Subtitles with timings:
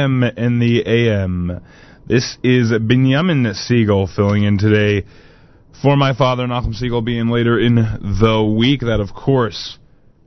[0.00, 1.60] JM in the AM.
[2.06, 5.04] This is Binyamin Segal filling in today
[5.82, 8.80] for my father, Nachum Segal, being later in the week.
[8.80, 9.78] That, of course,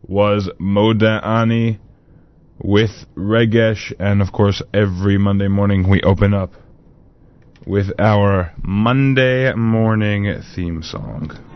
[0.07, 1.79] was Moda'ani
[2.59, 6.51] with Regesh, and of course, every Monday morning we open up
[7.65, 11.52] with our Monday morning theme song.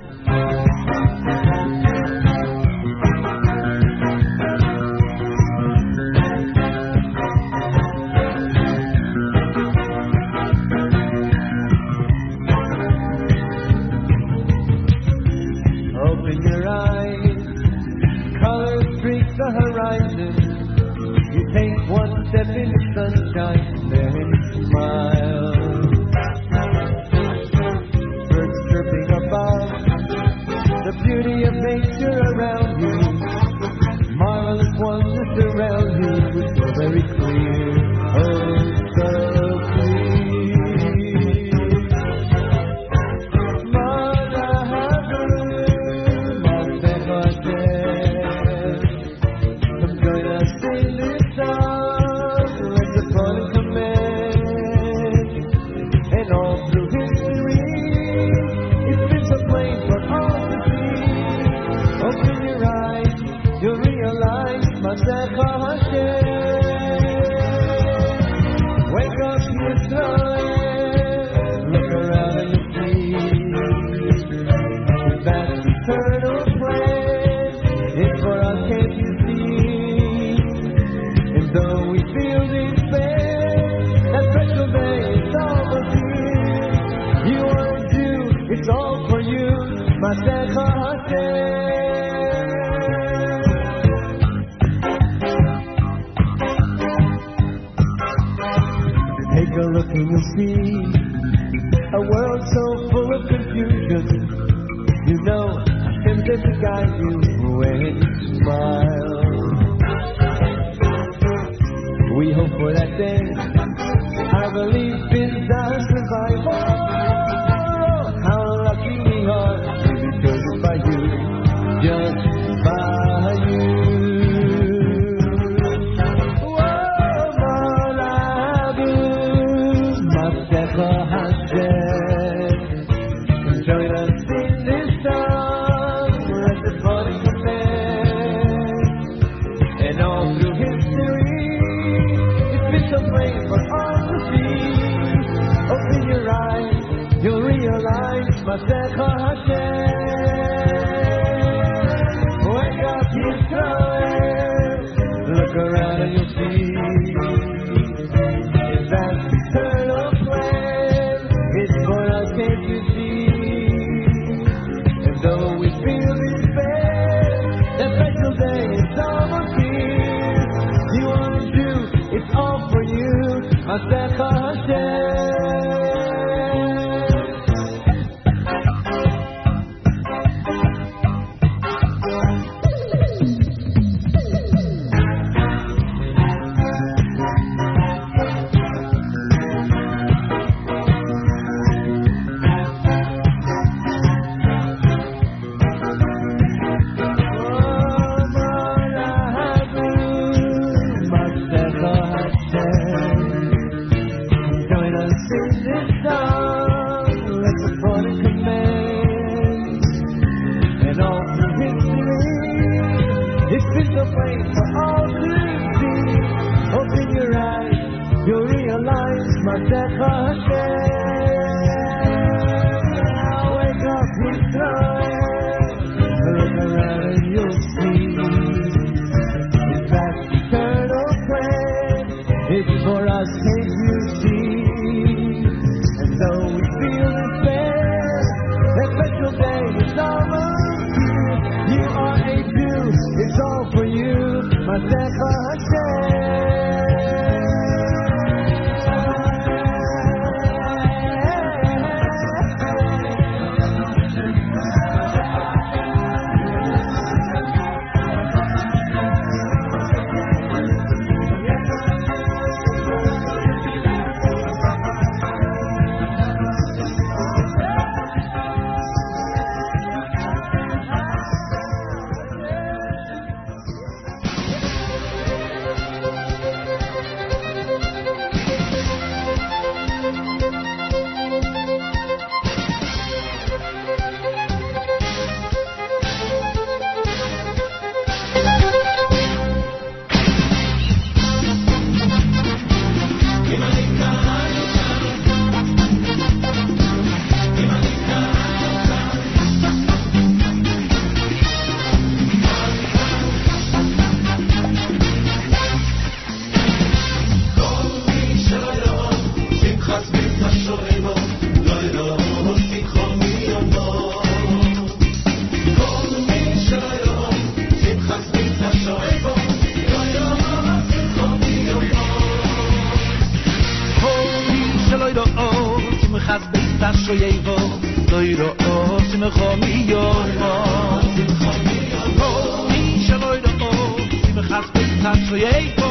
[335.30, 335.87] 28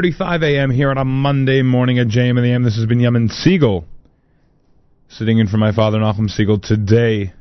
[0.00, 0.70] 6:35 a.m.
[0.70, 2.62] here on a Monday morning at JM in the AM.
[2.62, 3.84] This has been Binyamin Segal
[5.08, 7.34] sitting in for my father Nachum Segal today.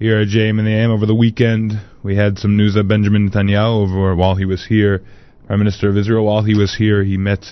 [0.00, 3.30] Here at JM in the AM over the weekend, we had some news of Benjamin
[3.30, 5.04] Netanyahu over while he was here,
[5.46, 6.24] Prime Minister of Israel.
[6.24, 7.44] While he was here, he met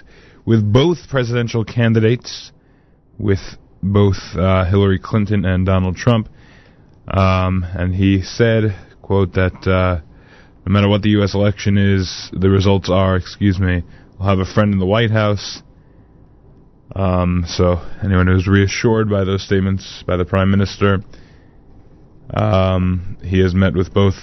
[0.45, 2.51] with both presidential candidates,
[3.19, 6.29] with both uh, Hillary Clinton and Donald Trump,
[7.07, 10.06] um, and he said, "quote that." Uh,
[10.67, 11.35] no matter what the U.S.
[11.35, 13.85] election is, the results are, excuse me,
[14.19, 15.63] we'll have a friend in the White House.
[16.95, 20.99] Um, so anyone who's reassured by those statements by the Prime Minister,
[22.35, 24.15] um, he has met with both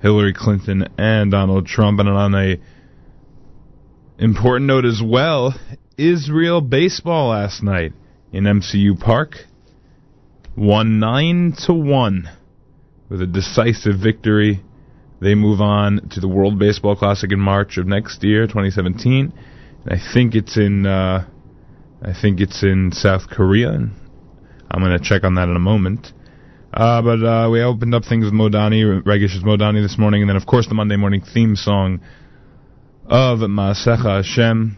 [0.00, 2.00] Hillary Clinton and Donald Trump.
[2.00, 2.56] And on a
[4.18, 5.54] important note as well,
[5.98, 7.92] Israel baseball last night
[8.32, 9.34] in MCU Park
[10.56, 12.30] won nine to one
[13.10, 14.62] with a decisive victory
[15.20, 19.32] they move on to the World Baseball Classic in March of next year, 2017.
[19.84, 21.26] And I think it's in uh,
[22.02, 23.70] I think it's in South Korea.
[23.70, 26.12] I'm going to check on that in a moment.
[26.72, 30.36] Uh, but uh, we opened up things with Modani, Regish's Modani this morning, and then
[30.36, 32.00] of course the Monday morning theme song
[33.06, 34.76] of Maasecha Hashem,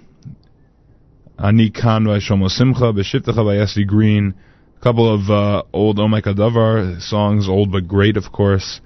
[1.39, 4.35] Ani Kan Shomo Simcha, B'Shiftecha by Essie Green,
[4.79, 8.81] a couple of uh, old Omek Hadavar songs, old but great, of course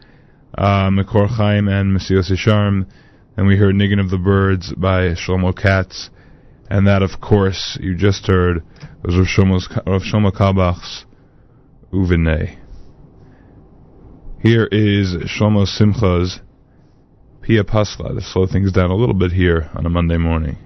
[0.57, 2.87] uh, Makor Chaim and Mesilas Yesharim,
[3.37, 6.11] and we heard Niggin of the Birds by Shlomo Katz,
[6.71, 8.63] and that, of course, you just heard
[9.05, 11.05] was Rav Shlomo Carlebach's
[11.93, 12.59] Uvinay.
[14.41, 16.41] Here is Shlomo Simcha's
[17.43, 20.57] Pia Pascha to slow things down a little bit here on a Monday morning.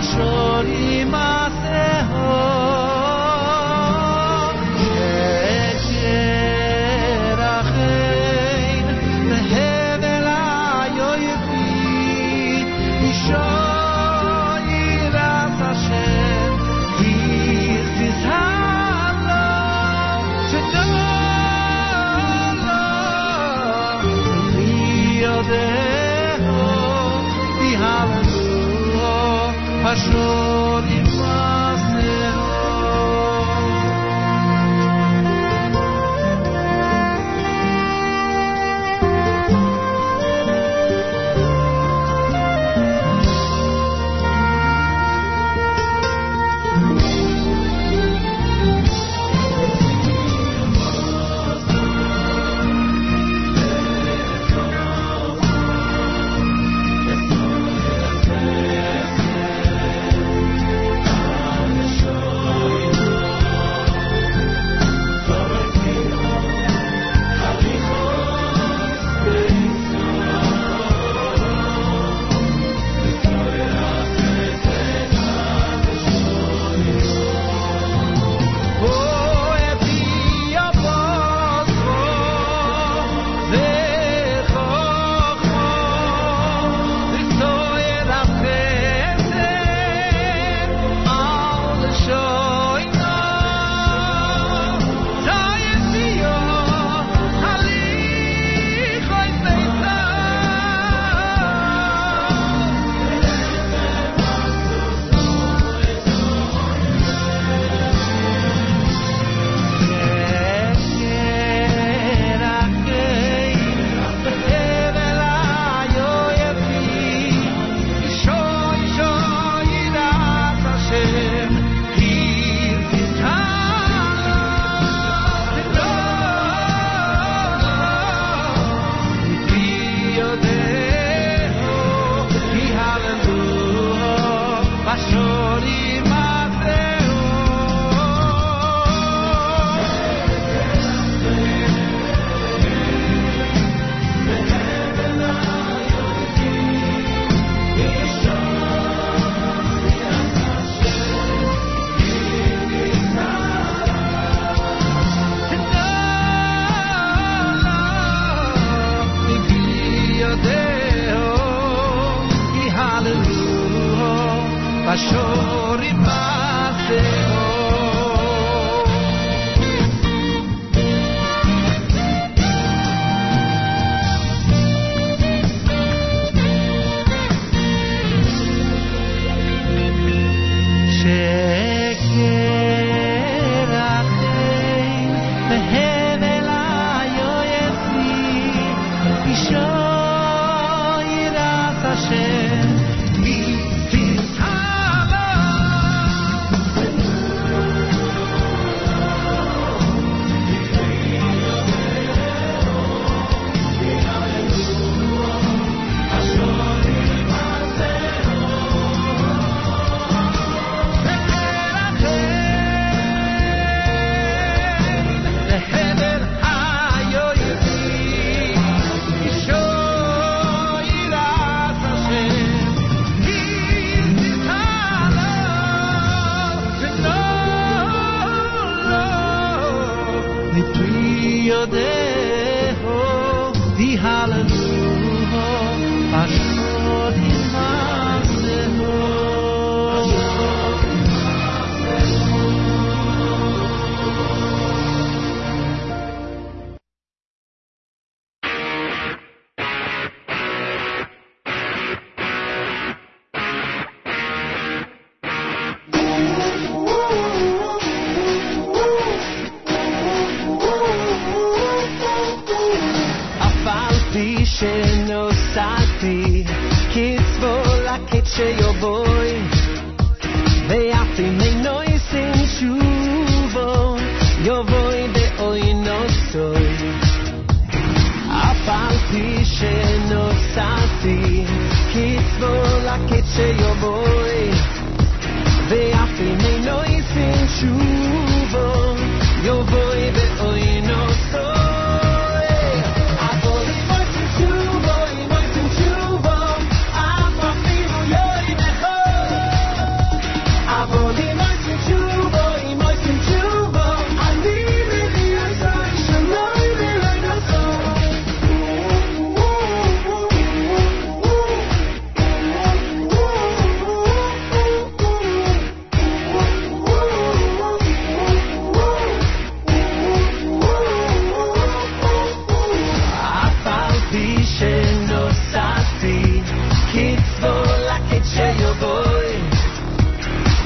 [0.00, 1.29] passion in my
[29.90, 30.59] Passion.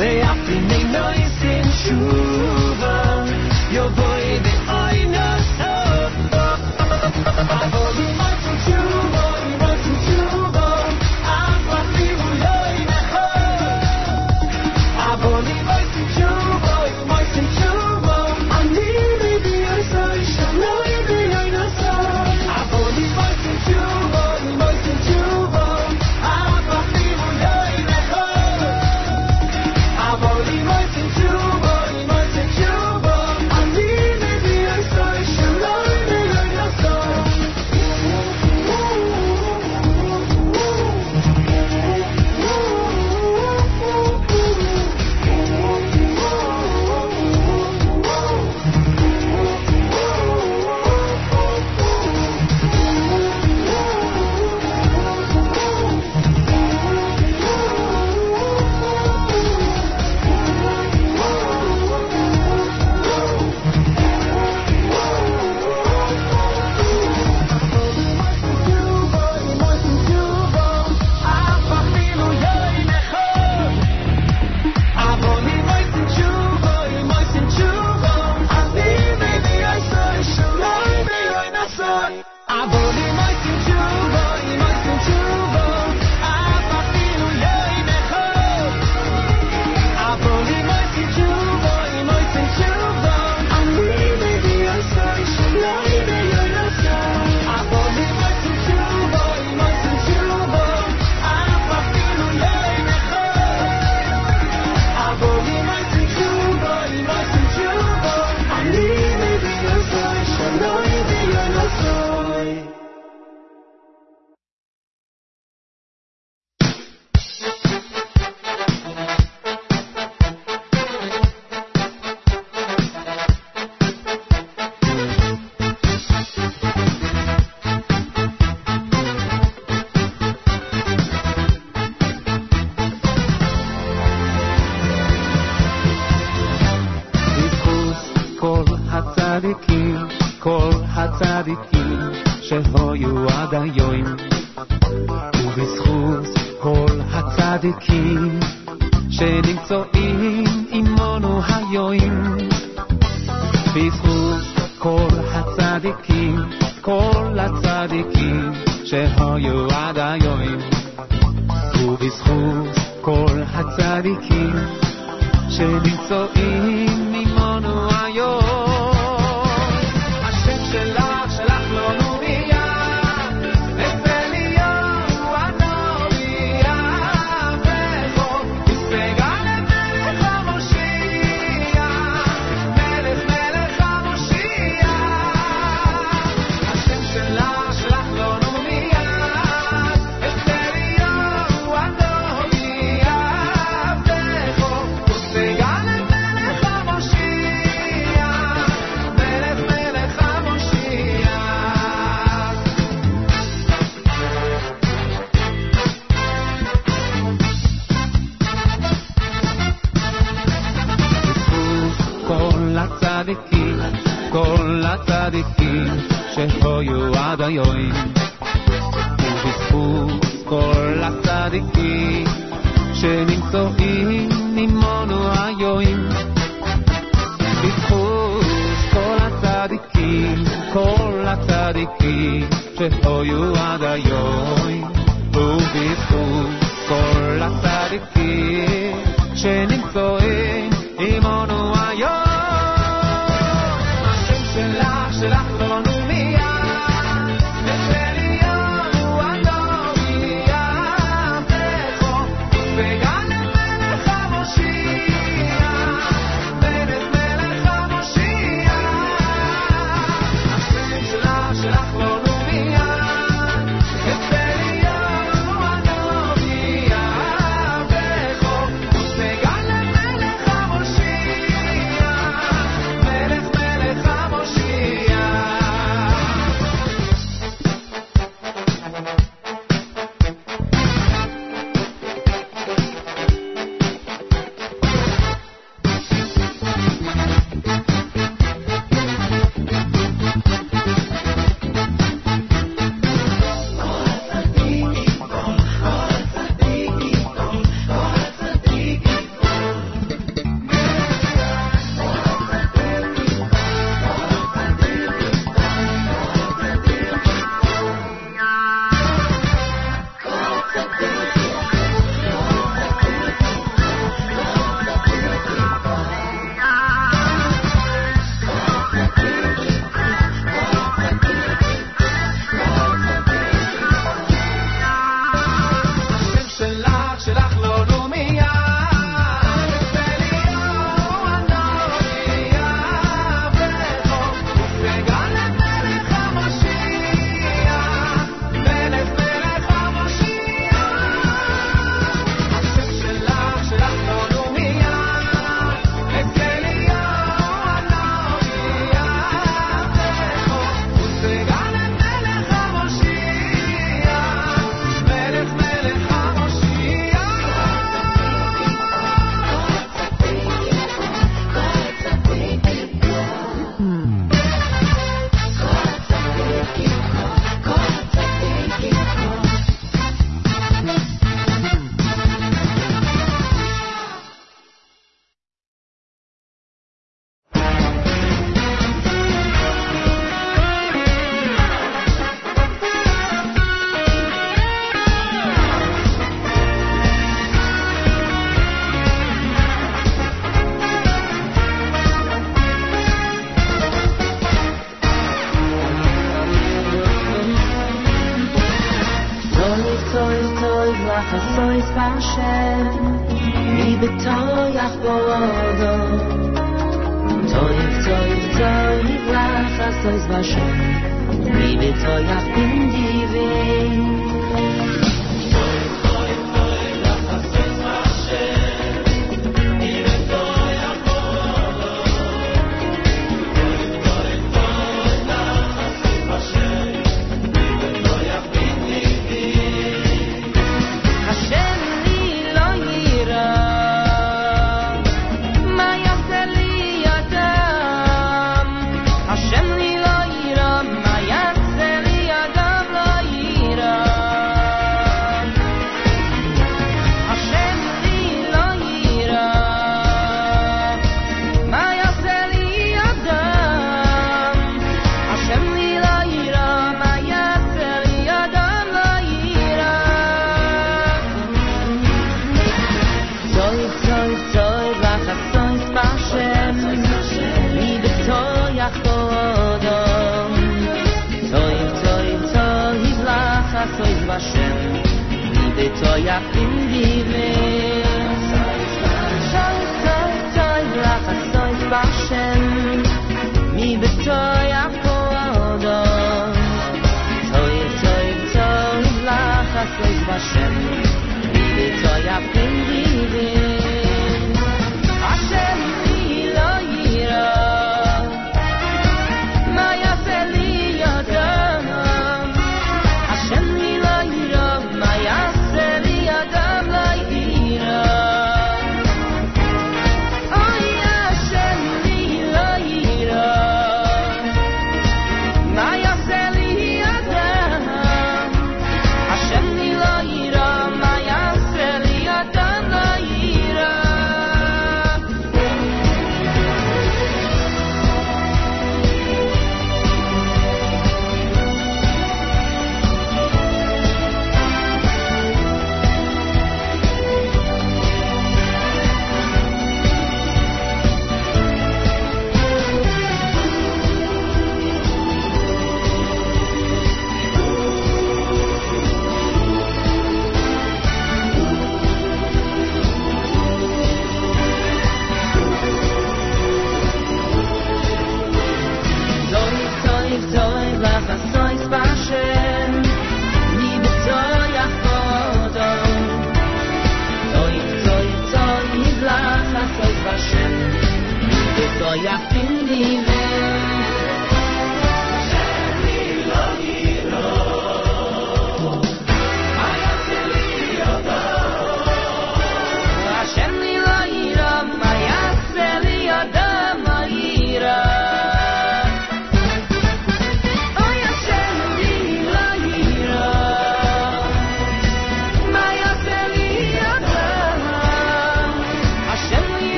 [0.00, 2.59] They offering me noise and shoes.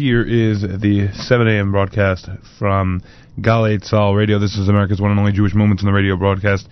[0.00, 1.72] here is the 7 a.m.
[1.72, 2.28] broadcast
[2.58, 3.02] from
[3.40, 4.38] Galei Tzal Radio.
[4.38, 6.68] This is America's one and only Jewish Moments in the Radio broadcast.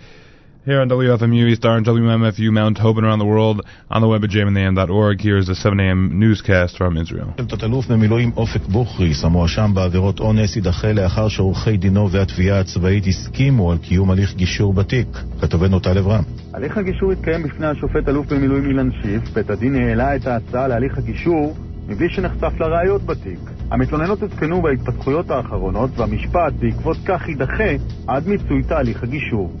[0.65, 3.61] Here on WFMU East Orange, WMFU Mount Hope and around the world
[3.91, 5.21] on the web at jmintheam.org.
[5.21, 6.19] Here's the 7 a.m.
[6.19, 7.33] newscast from Israel.
[7.37, 13.71] של תת-אלוף במילואים אופק בוכריס, המואשם בעבירות אונס, יידחה לאחר שעורכי דינו והתביעה הצבאית הסכימו
[13.71, 15.07] על קיום הליך גישור בתיק.
[15.41, 16.23] כתבנו טלב רם.
[16.53, 19.33] הליך הגישור התקיים בפני השופט אלוף במילואים אילן שיף.
[19.33, 21.55] בית הדין העלה את ההצעה להליך הגישור
[21.90, 23.38] מבלי שנחשף לראיות בתיק.
[23.70, 27.72] המתלוננות עודכנו בהתפתחויות האחרונות והמשפט בעקבות כך יידחה
[28.06, 29.52] עד מיצוי תהליך הגישור.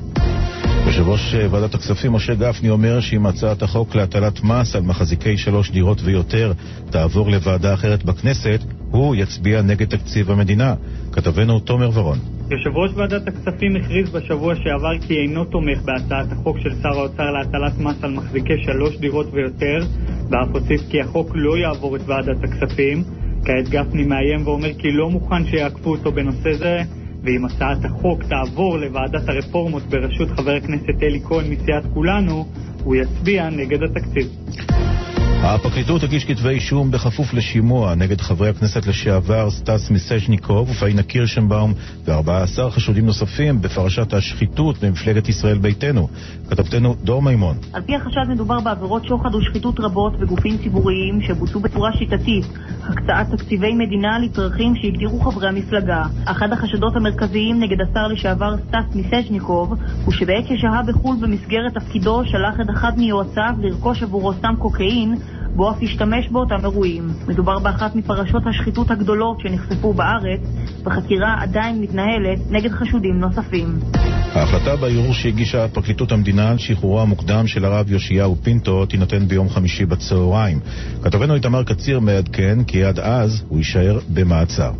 [0.86, 5.36] יושב ראש אה, ועדת הכספים משה גפני אומר שאם הצעת החוק להטלת מס על מחזיקי
[5.36, 6.52] שלוש דירות ויותר
[6.90, 8.60] תעבור לוועדה אחרת בכנסת,
[8.90, 10.74] הוא יצביע נגד תקציב המדינה.
[11.12, 12.18] כתבנו תומר ורון.
[12.50, 17.30] יושב ראש ועדת הכספים הכריז בשבוע שעבר כי אינו תומך בהצעת החוק של שר האוצר
[17.30, 19.78] להטלת מס על מחזיקי שלוש דירות ויותר,
[20.30, 23.04] ואף הוסיף כי החוק לא יעבור את ועדת הכספים.
[23.44, 26.78] כעת גפני מאיים ואומר כי לא מוכן שיעקפו אותו בנושא זה,
[27.22, 32.46] ואם הצעת החוק תעבור לוועדת הרפורמות בראשות חבר הכנסת אלי כהן מסיעת כולנו,
[32.84, 34.26] הוא יצביע נגד התקציב.
[35.42, 41.74] הפרקליטות הגיש כתבי אישום בכפוף לשימוע נגד חברי הכנסת לשעבר סטס מיסז'ניקוב ופאינה קירשנבאום
[42.04, 46.08] ו-14 חשודים נוספים בפרשת השחיתות במפלגת ישראל ביתנו.
[46.50, 47.56] כתבתנו דור מימון.
[47.72, 52.44] על פי החשד מדובר בעבירות שוחד ושחיתות רבות בגופים ציבוריים שבוצעו בצורה שיטתית,
[52.82, 56.02] הקצאת תקציבי מדינה לצרכים שהגדירו חברי המפלגה.
[56.24, 59.74] אחד החשדות המרכזיים נגד השר לשעבר סטס מיסז'ניקוב
[60.04, 65.14] הוא שבעת ששהה בחו"ל במסגרת תפקידו שלח את אחד מיועציו לרכוש עבורו סם קוקאין
[65.54, 67.08] בו אף השתמש באותם אירועים.
[67.28, 70.40] מדובר באחת מפרשות השחיתות הגדולות שנחשפו בארץ,
[70.84, 73.78] וחקירה עדיין מתנהלת נגד חשודים נוספים.
[74.34, 79.86] ההחלטה בערעור שהגישה פרקליטות המדינה על שחרורו המוקדם של הרב יאשיהו פינטו תינתן ביום חמישי
[79.86, 80.60] בצהריים.
[81.02, 84.72] כתבנו איתמר קציר מעדכן כי עד אז הוא יישאר במעצר.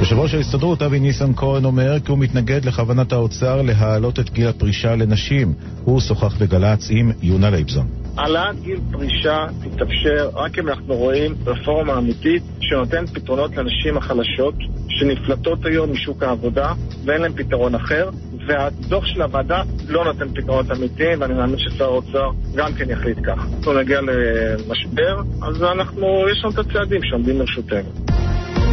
[0.00, 4.96] יושב ראש ההסתדרות אבי ניסנקורן אומר כי הוא מתנגד לכוונת האוצר להעלות את גיל הפרישה
[4.96, 5.52] לנשים.
[5.84, 7.86] הוא שוחח בגל"צ עם יונה לייבזון.
[8.18, 14.54] העלאת גיל פרישה תתאפשר רק אם אנחנו רואים רפורמה אמיתית שנותנת פתרונות לנשים החלשות
[14.88, 16.72] שנפלטות היום משוק העבודה
[17.04, 18.10] ואין להן פתרון אחר
[18.46, 23.46] והדוח של הוועדה לא נותן פתרונות אמיתיים ואני מאמין ששר האוצר גם כן יחליט כך.
[23.58, 28.27] אנחנו נגיע למשבר אז אנחנו, יש לנו את הצעדים שעומדים לרשותנו.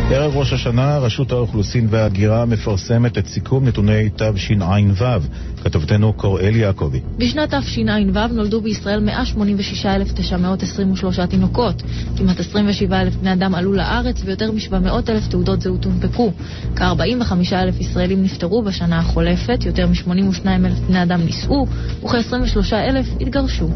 [0.10, 5.06] ערב ראש השנה, רשות האוכלוסין וההגירה מפרסמת את סיכום נתוני תשע"ו.
[5.64, 7.02] כתבתנו קוראל יעקבי.
[7.18, 11.84] בשנת תשע"ו נולדו בישראל 186,923 תינוקות.
[12.18, 16.32] כמעט 27,000 בני אדם עלו לארץ ויותר מ-700,000 תעודות זהות הונפקו.
[16.76, 20.48] כ-45,000 ישראלים נפטרו בשנה החולפת, יותר מ-82,000
[20.88, 21.68] בני אדם נישאו
[22.04, 23.70] וכ-23,000 התגרשו.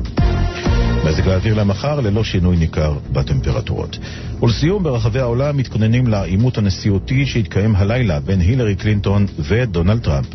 [1.05, 3.97] מזג האוויר למחר ללא שינוי ניכר בטמפרטורות.
[4.41, 10.26] ולסיום, ברחבי העולם מתכוננים לעימות הנשיאותי שהתקיים הלילה בין הילרי קלינטון ודונלד טראמפ.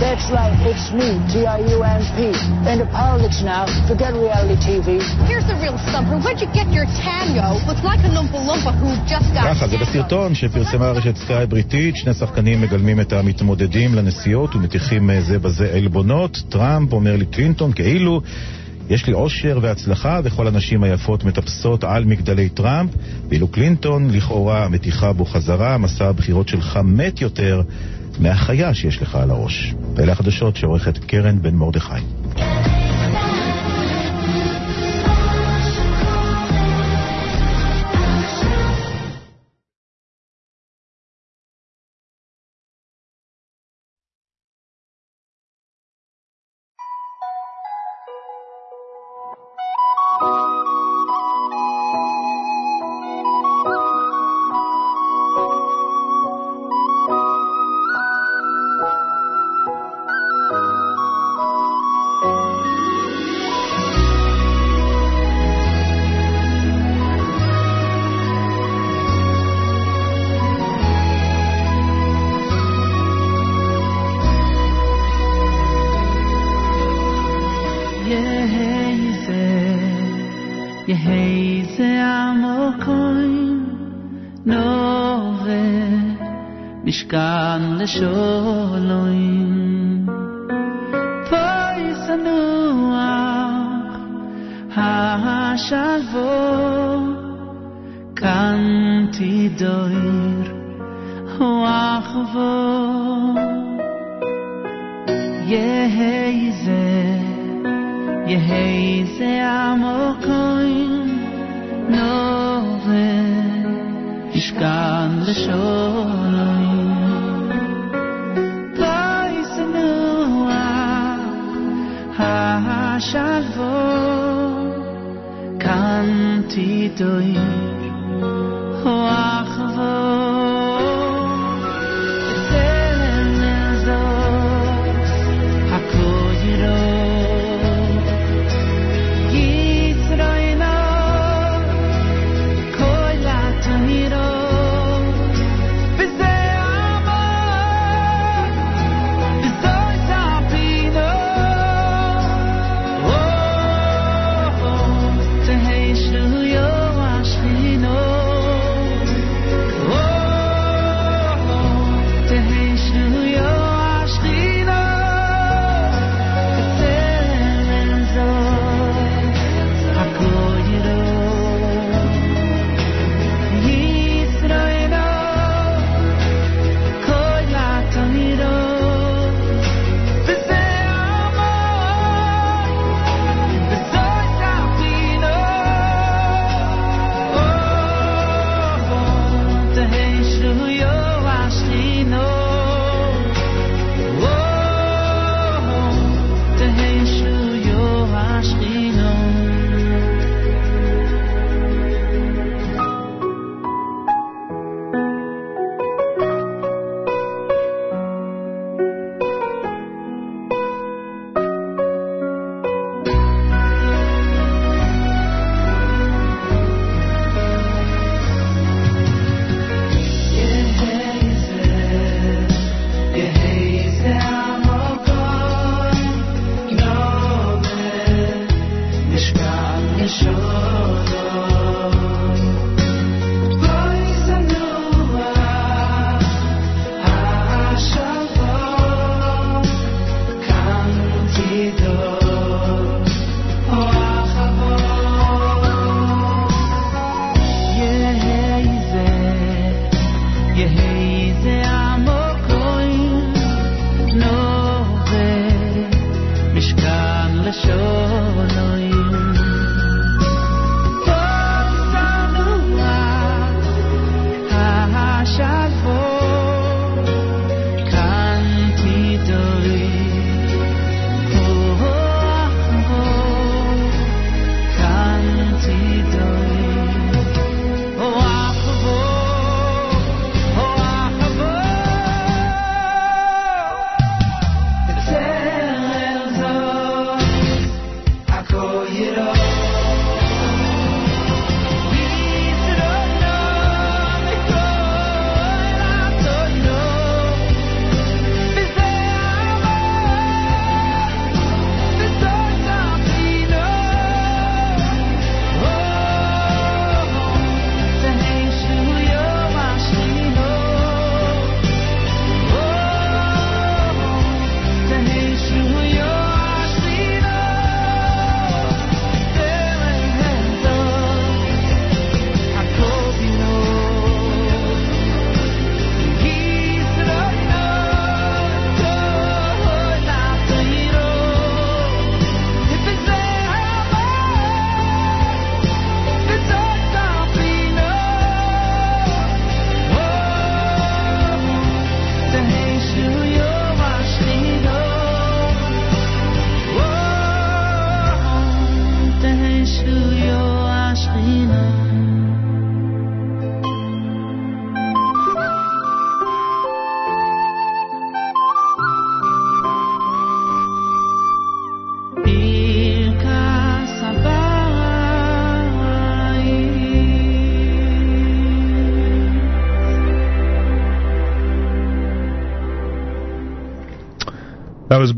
[0.00, 2.18] That's right, it's me, T-R-U-M-P.
[2.72, 4.88] Into politics now, forget reality TV.
[5.30, 6.16] Here's the real stumper.
[6.24, 7.48] Where'd you get your tango?
[7.68, 11.96] Looks like a Loompa Loompa who just got ככה, זה בסרטון שפרסמה רשת סקאי בריטית,
[11.96, 16.42] שני שחקנים מגלמים את המתמודדים לנשיאות ומטיחים זה בזה עלבונות.
[16.48, 18.22] טראמפ אומר לקלינטון כאילו
[18.90, 22.90] יש לי אושר והצלחה וכל הנשים היפות מטפסות על מגדלי טראמפ,
[23.28, 27.62] ואילו קלינטון לכאורה מתיחה בו חזרה, מסע הבחירות שלך מת יותר
[28.18, 29.74] מהחיה שיש לך על הראש.
[29.94, 32.00] ואלה החדשות שעורכת קרן בן מרדכי.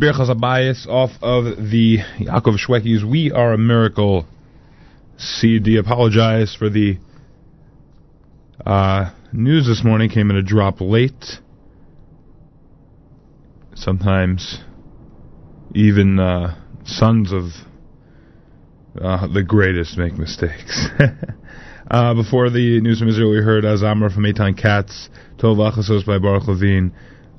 [0.03, 4.27] Birchas Habayis off of the Yaakov Shwekey's We Are a Miracle
[5.17, 5.77] CD.
[5.77, 6.99] Apologize for the
[8.67, 10.11] uh, news this morning.
[10.11, 11.25] Came in a drop late.
[13.77, 14.59] Sometimes
[15.73, 17.45] even uh, sons of
[19.01, 20.89] uh, the greatest make mistakes.
[21.89, 25.09] uh, before the news from Israel, we heard Azamra from Eitan Katz,
[25.39, 26.93] Tov by Baruch Levine,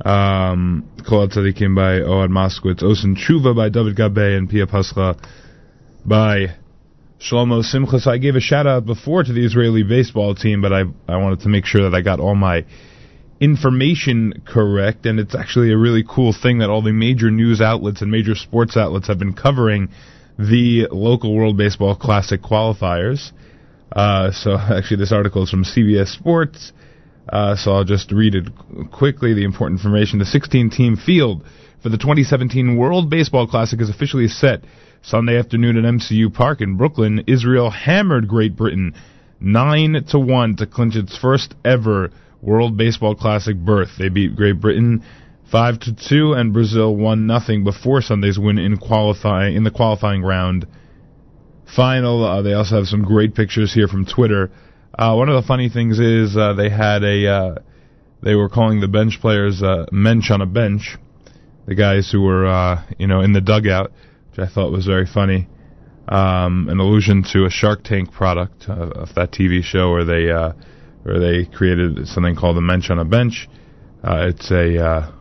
[0.03, 5.15] um, Kol Tzadikim by Ohad Moskowitz, Osen Tshuva by David Gabay, and Pia Pascha
[6.05, 6.55] by
[7.19, 7.99] Shlomo Simcha.
[7.99, 11.17] So I gave a shout out before to the Israeli baseball team, but I I
[11.17, 12.65] wanted to make sure that I got all my
[13.39, 18.01] information correct, and it's actually a really cool thing that all the major news outlets
[18.01, 19.89] and major sports outlets have been covering
[20.37, 23.31] the local World Baseball Classic qualifiers.
[23.91, 26.73] Uh, so actually, this article is from CBS Sports.
[27.27, 28.47] Uh, so I'll just read it
[28.91, 29.33] quickly.
[29.33, 31.43] The important information: the 16-team field
[31.81, 34.63] for the 2017 World Baseball Classic is officially set.
[35.01, 38.93] Sunday afternoon at MCU Park in Brooklyn, Israel hammered Great Britain
[39.41, 42.09] nine to one to clinch its first ever
[42.41, 43.89] World Baseball Classic berth.
[43.99, 45.03] They beat Great Britain
[45.51, 50.23] five to two, and Brazil one nothing before Sunday's win in qualifying in the qualifying
[50.23, 50.65] round
[51.75, 52.25] final.
[52.25, 54.51] Uh, they also have some great pictures here from Twitter.
[54.97, 57.55] Uh, one of the funny things is uh, they had a uh,
[58.21, 60.97] they were calling the bench players uh, mensch on a bench,
[61.65, 63.91] the guys who were uh, you know in the dugout,
[64.29, 65.47] which I thought was very funny.
[66.07, 70.29] Um, an allusion to a Shark Tank product uh, of that TV show where they
[70.29, 70.51] uh,
[71.01, 73.49] where they created something called the mensch on a bench.
[74.03, 75.11] Uh, it's a uh,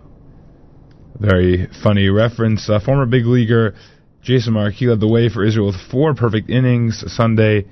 [1.19, 2.69] very funny reference.
[2.69, 3.75] Uh, former big leaguer
[4.23, 7.67] Jason Marquis led the way for Israel with four perfect innings Sunday.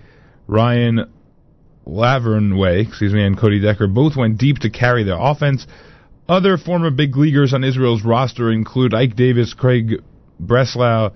[0.46, 1.12] Ryan
[1.86, 5.66] Lavarnway, excuse me, and Cody Decker both went deep to carry their offense.
[6.28, 10.02] Other former big leaguers on Israel's roster include Ike Davis, Craig
[10.40, 11.12] Breslow,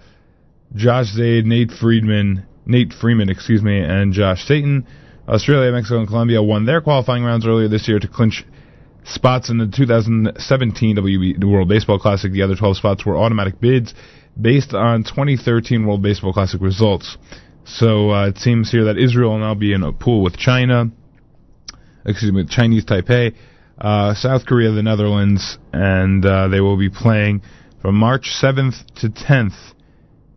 [0.74, 4.86] Josh Zeid, Nate Friedman, Nate Freeman, excuse me, and Josh Satin.
[5.28, 8.44] Australia, Mexico, and Colombia won their qualifying rounds earlier this year to clinch
[9.04, 12.32] spots in the 2017 WB World Baseball Classic.
[12.32, 13.94] The other 12 spots were automatic bids
[14.40, 17.16] based on 2013 World Baseball Classic results.
[17.66, 20.90] So uh, it seems here that Israel will now be in a pool with China,
[22.04, 23.34] excuse me, Chinese Taipei,
[23.78, 27.42] uh, South Korea, the Netherlands, and uh, they will be playing
[27.80, 29.72] from March 7th to 10th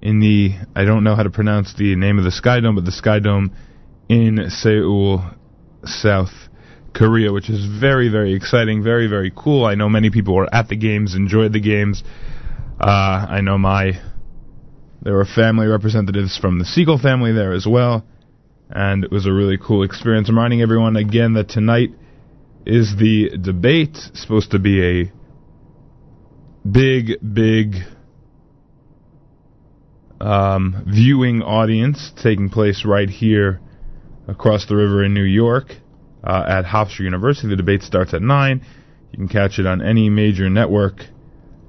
[0.01, 2.85] in the I don't know how to pronounce the name of the Sky Dome, but
[2.85, 3.53] the Sky Dome
[4.07, 5.23] in Seoul,
[5.83, 6.31] South
[6.93, 9.65] Korea, which is very very exciting, very very cool.
[9.65, 12.03] I know many people were at the games, enjoyed the games.
[12.79, 13.99] Uh, I know my
[15.01, 18.05] there were family representatives from the Segal family there as well,
[18.69, 20.29] and it was a really cool experience.
[20.29, 21.91] Reminding everyone again that tonight
[22.65, 25.11] is the debate, supposed to be a
[26.69, 27.75] big, big
[30.19, 33.61] um, viewing audience taking place right here
[34.27, 35.75] across the river in New York
[36.23, 37.47] uh, at Hofstra University.
[37.47, 38.65] The debate starts at 9.
[39.11, 41.05] You can catch it on any major network.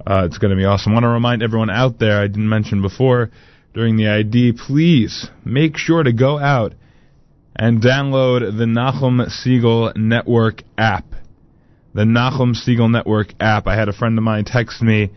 [0.08, 0.92] Uh, it's going to be awesome.
[0.92, 3.30] I want to remind everyone out there, I didn't mention before
[3.74, 6.72] during the ID, please make sure to go out
[7.54, 11.04] and download the Nachum Segal Network app.
[11.92, 13.66] The Nachum Segal Network app.
[13.66, 15.10] I had a friend of mine text me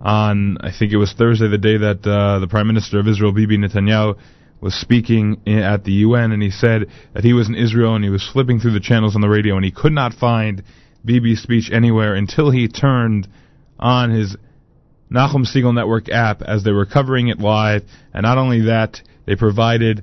[0.00, 3.30] on, I think it was Thursday, the day that uh, the Prime Minister of Israel,
[3.30, 4.18] Bibi Netanyahu,
[4.60, 8.10] was speaking at the UN, and he said that he was in Israel and he
[8.10, 10.64] was flipping through the channels on the radio and he could not find
[11.04, 13.28] Bibi's speech anywhere until he turned
[13.84, 14.34] on his
[15.12, 17.82] Nachum Segal Network app as they were covering it live.
[18.14, 20.02] And not only that, they provided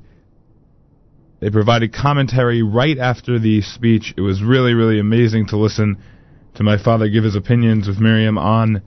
[1.40, 4.14] they provided commentary right after the speech.
[4.16, 5.98] It was really, really amazing to listen
[6.54, 8.84] to my father give his opinions with Miriam on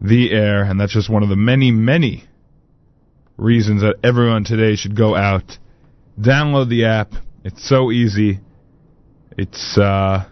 [0.00, 2.24] the air, and that's just one of the many, many
[3.36, 5.56] reasons that everyone today should go out,
[6.18, 7.12] download the app.
[7.44, 8.40] It's so easy.
[9.38, 10.28] It's uh,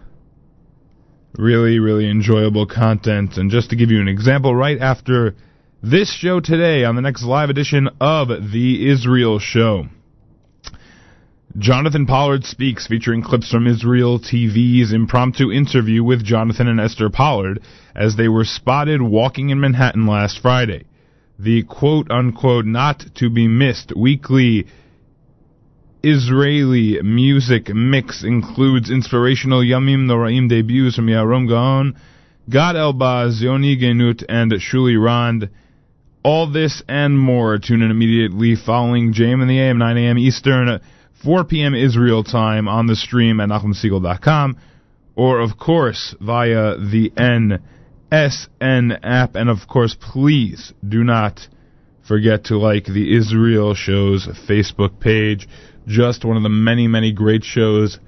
[1.37, 3.37] really, really enjoyable content.
[3.37, 5.35] And just to give you an example, right after
[5.81, 9.85] this show today, on the next live edition of The Israel Show,
[11.57, 17.61] Jonathan Pollard Speaks, featuring clips from Israel TV's impromptu interview with Jonathan and Esther Pollard
[17.93, 20.85] as they were spotted walking in Manhattan last Friday.
[21.37, 24.67] The quote unquote not to be missed weekly
[26.03, 31.95] Israeli music mix includes inspirational Yamim Noraim debuts from Yehoram Gaon,
[32.49, 35.49] Gad Elbaz, Yoni Genut, and Shuli Rand.
[36.23, 37.59] All this and more.
[37.59, 40.17] Tune in immediately following JM in the AM, 9 a.m.
[40.17, 40.79] Eastern,
[41.23, 41.75] 4 p.m.
[41.75, 44.57] Israel time on the stream at NachumSegal.com,
[45.15, 47.11] or of course via the
[48.11, 49.35] NSN app.
[49.35, 51.47] And of course, please do not
[52.07, 55.47] forget to like the Israel Show's Facebook page.
[55.87, 57.99] Just one of the many, many great shows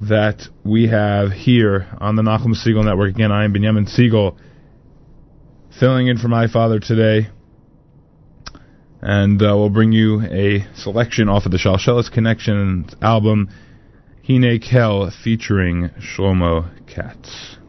[0.00, 3.14] that we have here on the Nachum Segal Network.
[3.14, 4.36] Again, I am Binyamin Segal,
[5.78, 7.28] filling in for my father today.
[9.02, 13.48] And uh, we'll bring you a selection off of the Shalshelis Connection album,
[14.26, 17.59] Hine Kel, featuring Shlomo Katz.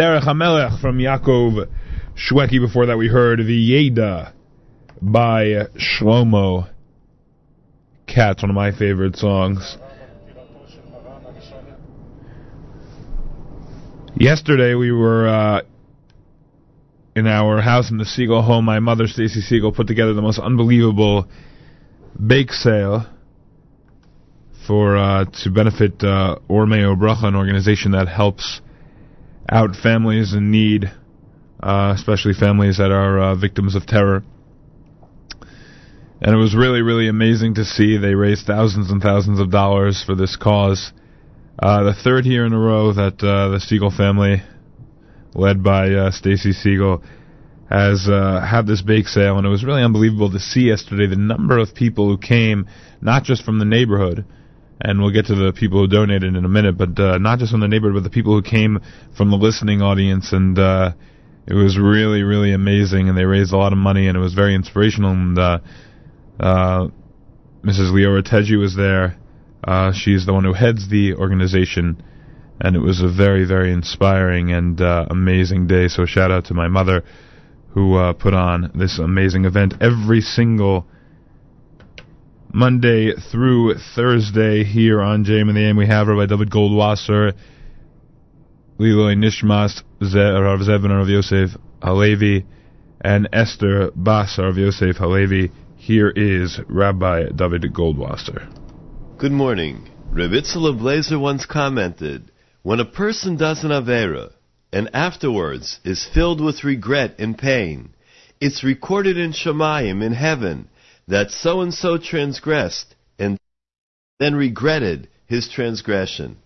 [0.00, 1.68] Bederech HaMelech from Yaakov
[2.16, 2.58] Shwekey.
[2.58, 4.32] Before that, we heard the V'yeda
[5.02, 6.70] by Shlomo
[8.06, 9.76] Katz, one of my favorite songs.
[14.16, 15.62] Yesterday, we were uh,
[17.14, 18.64] in our house in the Segal home.
[18.64, 21.28] My mother, Stacy Segal, put together the most unbelievable
[22.26, 23.04] bake sale
[24.66, 28.62] for uh, to benefit uh, Ormeo Bracha, an organization that helps
[29.48, 30.90] out families in need,
[31.62, 34.22] uh, especially families that are uh, victims of terror.
[36.22, 37.96] And it was really, really amazing to see.
[37.96, 40.92] They raised thousands and thousands of dollars for this cause.
[41.58, 44.42] Uh, the third year in a row that uh, the Segal family,
[45.34, 47.02] led by uh, Stacy Segal,
[47.70, 51.16] has uh, had this bake sale, and it was really unbelievable to see yesterday the
[51.16, 52.66] number of people who came,
[53.00, 54.24] not just from the neighborhood,
[54.80, 57.50] and we'll get to the people who donated in a minute, but uh, not just
[57.52, 58.80] from the neighborhood, but the people who came
[59.16, 60.92] from the listening audience, and uh,
[61.46, 64.32] it was really, really amazing, and they raised a lot of money, and it was
[64.32, 65.58] very inspirational, and uh,
[66.38, 66.88] uh,
[67.62, 67.92] Mrs.
[67.92, 69.18] Leora Tedgi was there.
[69.62, 72.02] Uh, she's the one who heads the organization,
[72.60, 75.88] and it was a very, very inspiring and uh, amazing day.
[75.88, 77.04] So shout out to my mother,
[77.74, 80.86] who uh, put on this amazing event every single
[82.52, 85.76] Monday through Thursday here on JM in the AM.
[85.76, 87.32] We have Rabbi David Goldwasser,
[88.78, 91.50] L'ilui Nishmas, Rav Zevin Rav Yosef
[91.80, 92.44] Halevi,
[93.00, 95.52] and Esther Bas Rav Yosef Halevi.
[95.76, 98.48] Here is Rabbi David Goldwasser.
[99.18, 99.88] Good morning.
[100.10, 102.32] Reb Itzela Blazer once commented,
[102.62, 104.32] When a person does an Avera,
[104.72, 107.90] and afterwards is filled with regret and pain,
[108.40, 110.69] it's recorded in Shamayim in heaven
[111.10, 113.36] that so and so transgressed and
[114.20, 116.36] then regretted his transgression.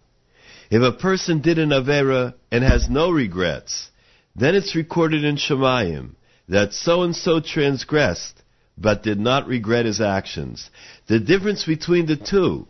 [0.70, 3.90] If a person did an Avera and has no regrets,
[4.34, 6.14] then it's recorded in Shamayim
[6.48, 8.42] that so and so transgressed
[8.76, 10.68] but did not regret his actions.
[11.08, 12.66] The difference between the two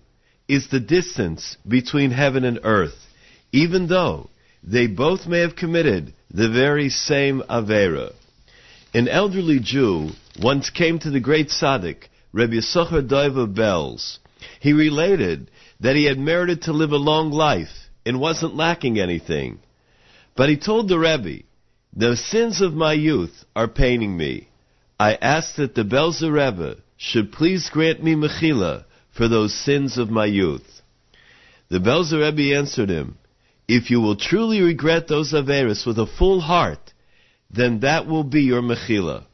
[0.49, 2.99] is the distance between heaven and earth,
[3.53, 4.29] even though
[4.63, 8.13] they both may have committed the very same Avera.
[8.93, 10.11] An elderly Jew
[10.41, 14.19] once came to the great tzaddik, Rabbi Yisachar Dov of Belz.
[14.61, 15.51] He related
[15.81, 19.61] that he had merited to live a long life and wasn't lacking anything.
[20.37, 21.45] But he told the Rebbe,
[21.97, 24.49] the sins of my youth are paining me.
[24.99, 30.11] I ask that the Belzer Rebbe should please grant me mechila for those sins of
[30.11, 30.83] my youth.
[31.69, 33.19] The Belzer Rebbe answered him,
[33.69, 36.93] If you will truly regret those averis with a full heart,
[37.51, 39.25] then that will be your mechila.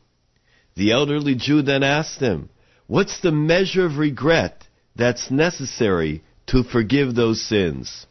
[0.76, 2.48] The elderly Jew then asked him,
[2.86, 4.66] What's the measure of regret
[4.96, 8.06] that's necessary to forgive those sins?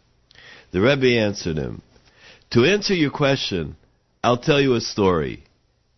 [0.72, 1.81] The Rebbe answered him,
[2.52, 3.76] To answer your question,
[4.23, 5.44] I'll tell you a story,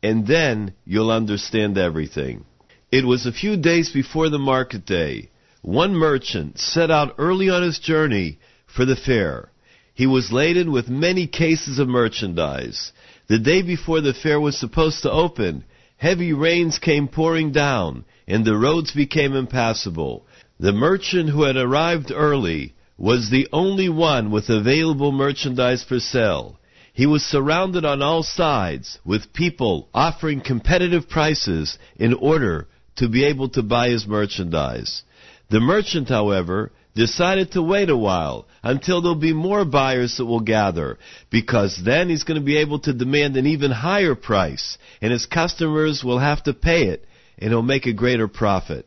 [0.02, 2.46] and then you'll understand everything.
[2.92, 5.30] It was a few days before the market day.
[5.62, 9.52] One merchant set out early on his journey for the fair.
[9.94, 12.92] He was laden with many cases of merchandise.
[13.28, 15.64] The day before the fair was supposed to open,
[16.02, 20.26] heavy rains came pouring down, and the roads became impassable.
[20.60, 26.60] The merchant who had arrived early was the only one with available merchandise for sale.
[26.92, 33.24] He was surrounded on all sides with people offering competitive prices in order to be
[33.24, 35.04] able to buy his merchandise.
[35.52, 40.42] The merchant, however, decided to wait a while until there'll be more buyers that will
[40.42, 40.98] gather,
[41.30, 45.26] because then he's going to be able to demand an even higher price, and his
[45.26, 47.06] customers will have to pay it,
[47.38, 48.86] and he'll make a greater profit.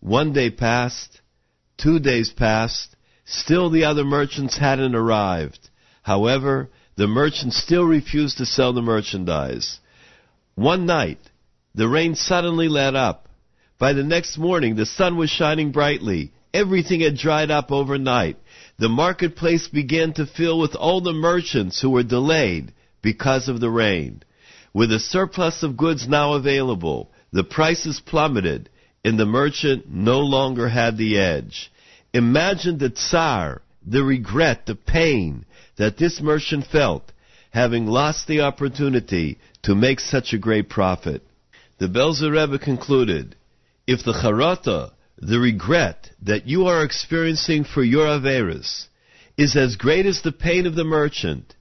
[0.00, 1.20] One day passed,
[1.76, 2.94] two days passed,
[3.24, 5.70] still the other merchants hadn't arrived.
[6.02, 9.78] However, the merchant still refused to sell the merchandise.
[10.54, 11.18] One night,
[11.74, 13.28] the rain suddenly let up.
[13.78, 16.32] By the next morning, the sun was shining brightly.
[16.52, 18.36] Everything had dried up overnight.
[18.78, 22.72] The marketplace began to fill with all the merchants who were delayed
[23.02, 24.22] because of the rain.
[24.72, 28.68] With a surplus of goods now available, the prices plummeted,
[29.04, 31.70] and the merchant no longer had the edge.
[32.12, 35.44] Imagine the tsar, the regret, the pain
[35.76, 37.12] that this merchant felt,
[37.50, 41.22] having lost the opportunity to make such a great profit.
[41.78, 43.36] The Belzer Rebbe concluded,
[43.86, 48.86] if the charata, the regret that you are experiencing for your averis,
[49.36, 51.54] is as great as the pain of the merchant,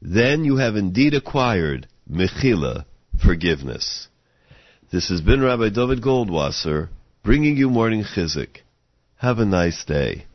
[0.00, 2.84] then you have indeed acquired mechila,
[3.22, 4.08] forgiveness.
[4.90, 6.88] This has been Rabbi David Goldwasser,
[7.22, 8.58] bringing you morning chizuk.
[9.16, 10.26] Have a nice day.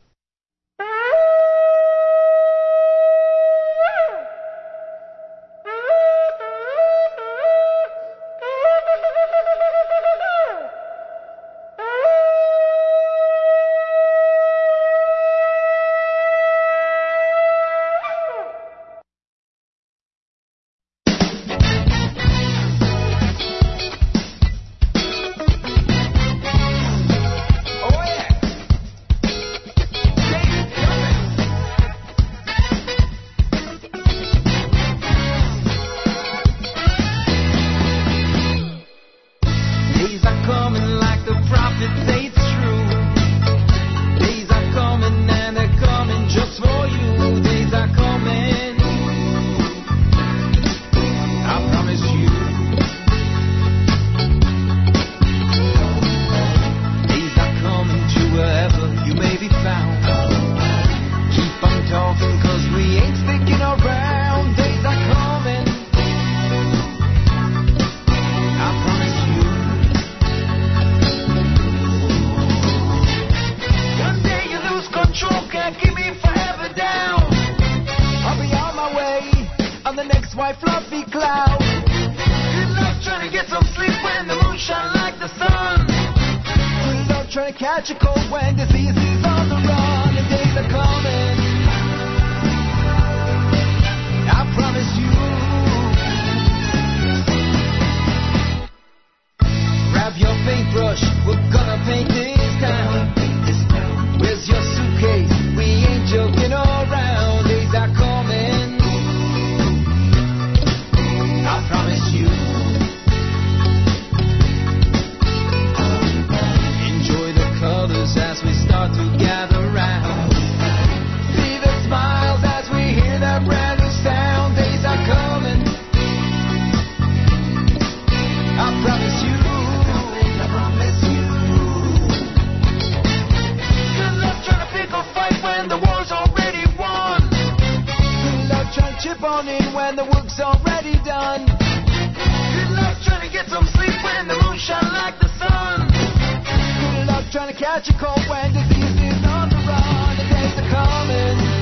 [139.44, 141.44] In when the work's already done.
[141.44, 145.84] Good luck trying to get some sleep when the moon shine like the sun.
[145.92, 150.16] Good luck trying to catch a cold when disease is on the run.
[150.16, 151.55] The days are coming.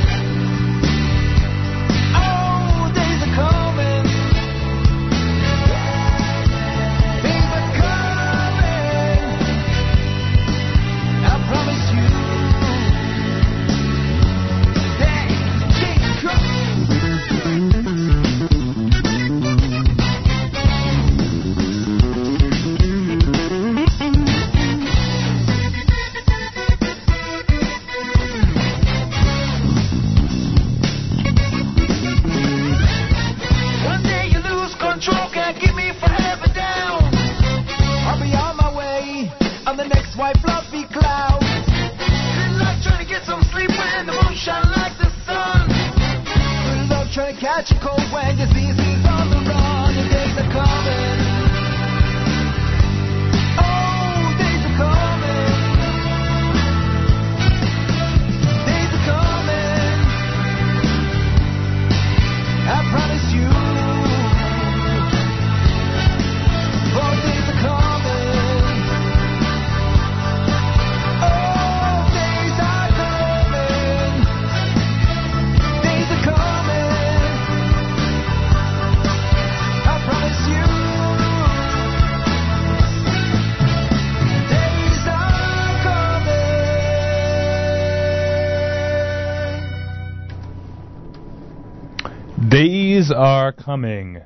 [93.15, 94.23] Are coming.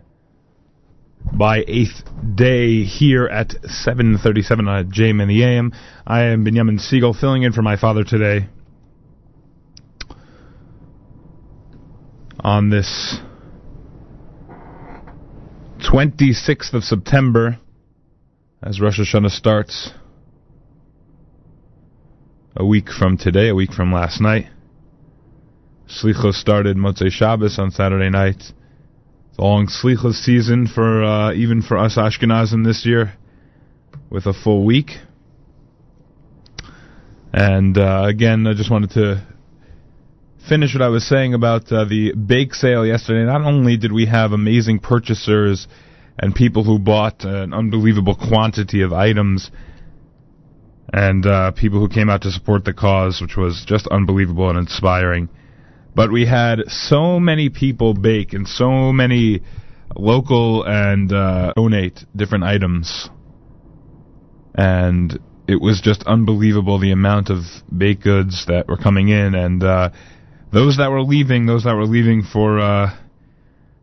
[1.31, 2.05] By eighth
[2.35, 5.73] day here at 7:37 on JM in the AM,
[6.07, 8.49] I am Binyamin Segal, filling in for my father today.
[12.41, 13.19] On this
[15.81, 17.59] 26th of September,
[18.63, 19.91] as Rosh Hashanah starts,
[22.57, 24.47] a week from today, a week from last night.
[25.87, 28.53] Slichos started Motzei Shabbos on Saturday night.
[29.39, 33.15] Long Slichos season for uh, even for us Ashkenazim this year,
[34.11, 34.91] with a full week.
[37.33, 39.25] And uh, again, I just wanted to
[40.49, 43.25] finish what I was saying about uh, the bake sale yesterday.
[43.27, 45.69] Not only did we have amazing purchasers
[46.19, 49.53] and people who bought an unbelievable quantity of items,
[50.93, 54.59] and uh, people who came out to support the cause, which was just unbelievable and
[54.59, 55.29] inspiring.
[55.99, 59.41] But we had so many people bake and so many
[59.97, 63.11] local and uh, donate different items.
[64.55, 65.19] And
[65.49, 67.39] it was just unbelievable the amount of
[67.77, 69.91] baked goods that were coming in and uh,
[70.53, 72.97] those that were leaving, those that were leaving for uh,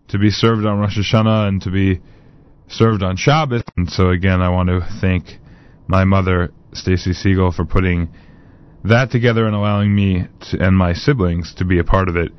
[0.08, 2.00] to be served on Rosh Hashanah and to be
[2.70, 3.64] served on Shabbos.
[3.76, 5.26] And so again, I want to thank
[5.86, 8.08] my mother, Stacy Segal, for putting
[8.90, 12.32] that together and allowing me to, and my siblings to be a part of it.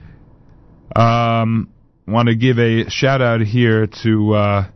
[0.97, 1.70] Um,
[2.06, 4.68] want to give a shout out here to uh,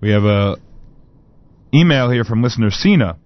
[0.00, 0.56] we have a
[1.74, 3.16] email here from listener Cena.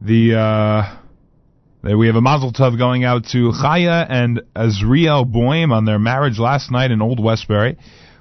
[0.00, 0.96] The uh,
[1.86, 5.98] Uh, We have a mazel tov going out to Chaya and Azriel Boim on their
[5.98, 7.76] marriage last night in Old Westbury.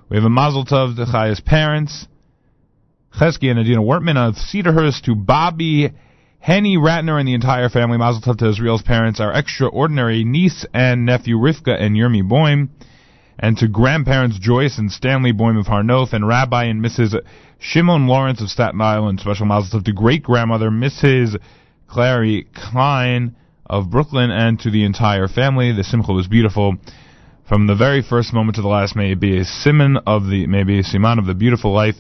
[0.09, 2.07] We have a mazel tov to Chaya's parents,
[3.15, 5.89] Chesky and Adina Wortman of Cedarhurst, to Bobby,
[6.39, 7.97] Henny Ratner, and the entire family.
[7.97, 12.67] Mazel tov to Azriel's parents, our extraordinary niece and nephew Rivka and Yermi Boim,
[13.39, 17.15] and to grandparents Joyce and Stanley Boim of Har Nof, and Rabbi and Mrs.
[17.57, 19.21] Shimon Lawrence of Staten Island.
[19.21, 21.37] Special mazel tov to great grandmother Mrs.
[21.87, 25.71] Clary Klein of Brooklyn, and to the entire family.
[25.71, 26.75] The simcha was beautiful.
[27.47, 30.47] From the very first moment to the last, may it be a simon of the,
[30.47, 31.95] may be a siman of the beautiful life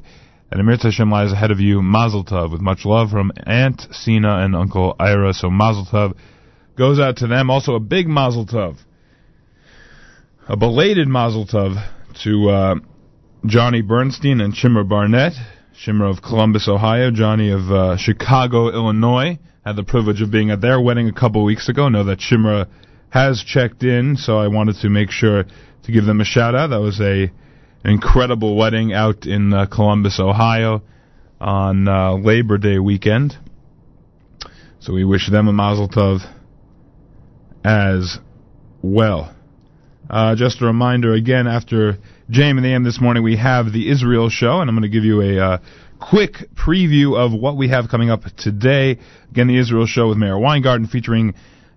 [0.51, 1.81] and Amir Hashem lies ahead of you.
[1.81, 5.33] Mazel Tov, with much love from Aunt Sina and Uncle Ira.
[5.33, 6.15] So Mazel Tov
[6.77, 7.49] goes out to them.
[7.49, 8.77] Also a big Mazel Tov,
[10.47, 11.75] a belated Mazel Tov
[12.23, 12.75] to uh,
[13.45, 15.33] Johnny Bernstein and Shimmer Barnett.
[15.77, 17.11] Shimmer of Columbus, Ohio.
[17.11, 19.39] Johnny of uh, Chicago, Illinois.
[19.65, 21.89] Had the privilege of being at their wedding a couple weeks ago.
[21.89, 22.67] Know that Shimra
[23.09, 26.67] has checked in, so I wanted to make sure to give them a shout out.
[26.67, 27.31] That was a
[27.85, 30.81] incredible wedding out in uh, Columbus, Ohio
[31.39, 33.37] on uh, Labor Day weekend.
[34.79, 36.19] So we wish them a mazel tov
[37.63, 38.17] as
[38.81, 39.33] well.
[40.09, 41.97] Uh, just a reminder again, after
[42.29, 44.89] JM in the AM this morning, we have the Israel show, and I'm going to
[44.89, 45.57] give you a uh,
[45.99, 48.99] quick preview of what we have coming up today.
[49.31, 51.33] Again, the Israel show with Meir Weingarten featuring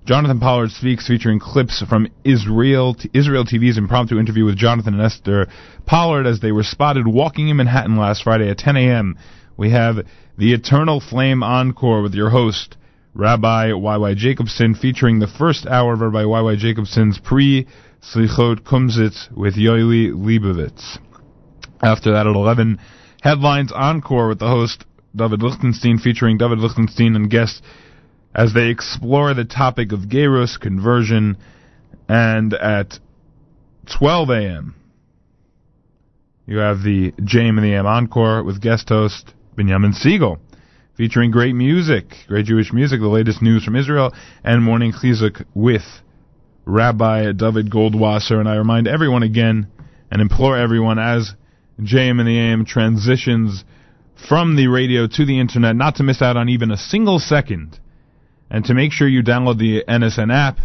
[0.09, 5.49] Jonathan Pollard Speaks, featuring clips from Israel Israel TV's impromptu interview with Jonathan and Esther
[5.85, 9.19] Pollard as they were spotted walking in Manhattan last Friday at 10 a.m.
[9.59, 9.97] We have
[10.39, 12.79] the Eternal Flame Encore with your host,
[13.13, 14.15] Rabbi Y.Y.
[14.15, 16.57] Jacobson, featuring the first hour of Rabbi Y.Y.
[16.57, 17.67] Jacobson's pre
[18.01, 20.97] Slichot Kumsitz with Yoeli Leibovitz.
[21.83, 22.81] After that, at 11,
[23.21, 27.61] Headlines Encore with the host, David Lichtenstein, featuring David Lichtenstein and guests
[28.39, 31.37] as they explore the topic of Gerus, conversion,
[32.09, 33.01] and at
[33.99, 34.77] 12 a.m.,
[36.47, 40.39] you have the JM in the AM Encore with guest host Binyamin Segal,
[40.97, 45.83] featuring great music, great Jewish music, the latest news from Israel, and Morning Chizuk with
[46.65, 48.39] Rabbi David Goldwasser.
[48.39, 49.67] And I remind everyone again
[50.13, 51.35] and implore everyone as
[51.81, 53.65] JM in the AM transitions
[54.29, 57.81] from the radio to the internet not to miss out on even a single second
[58.51, 60.59] and to make sure you download the NSN app.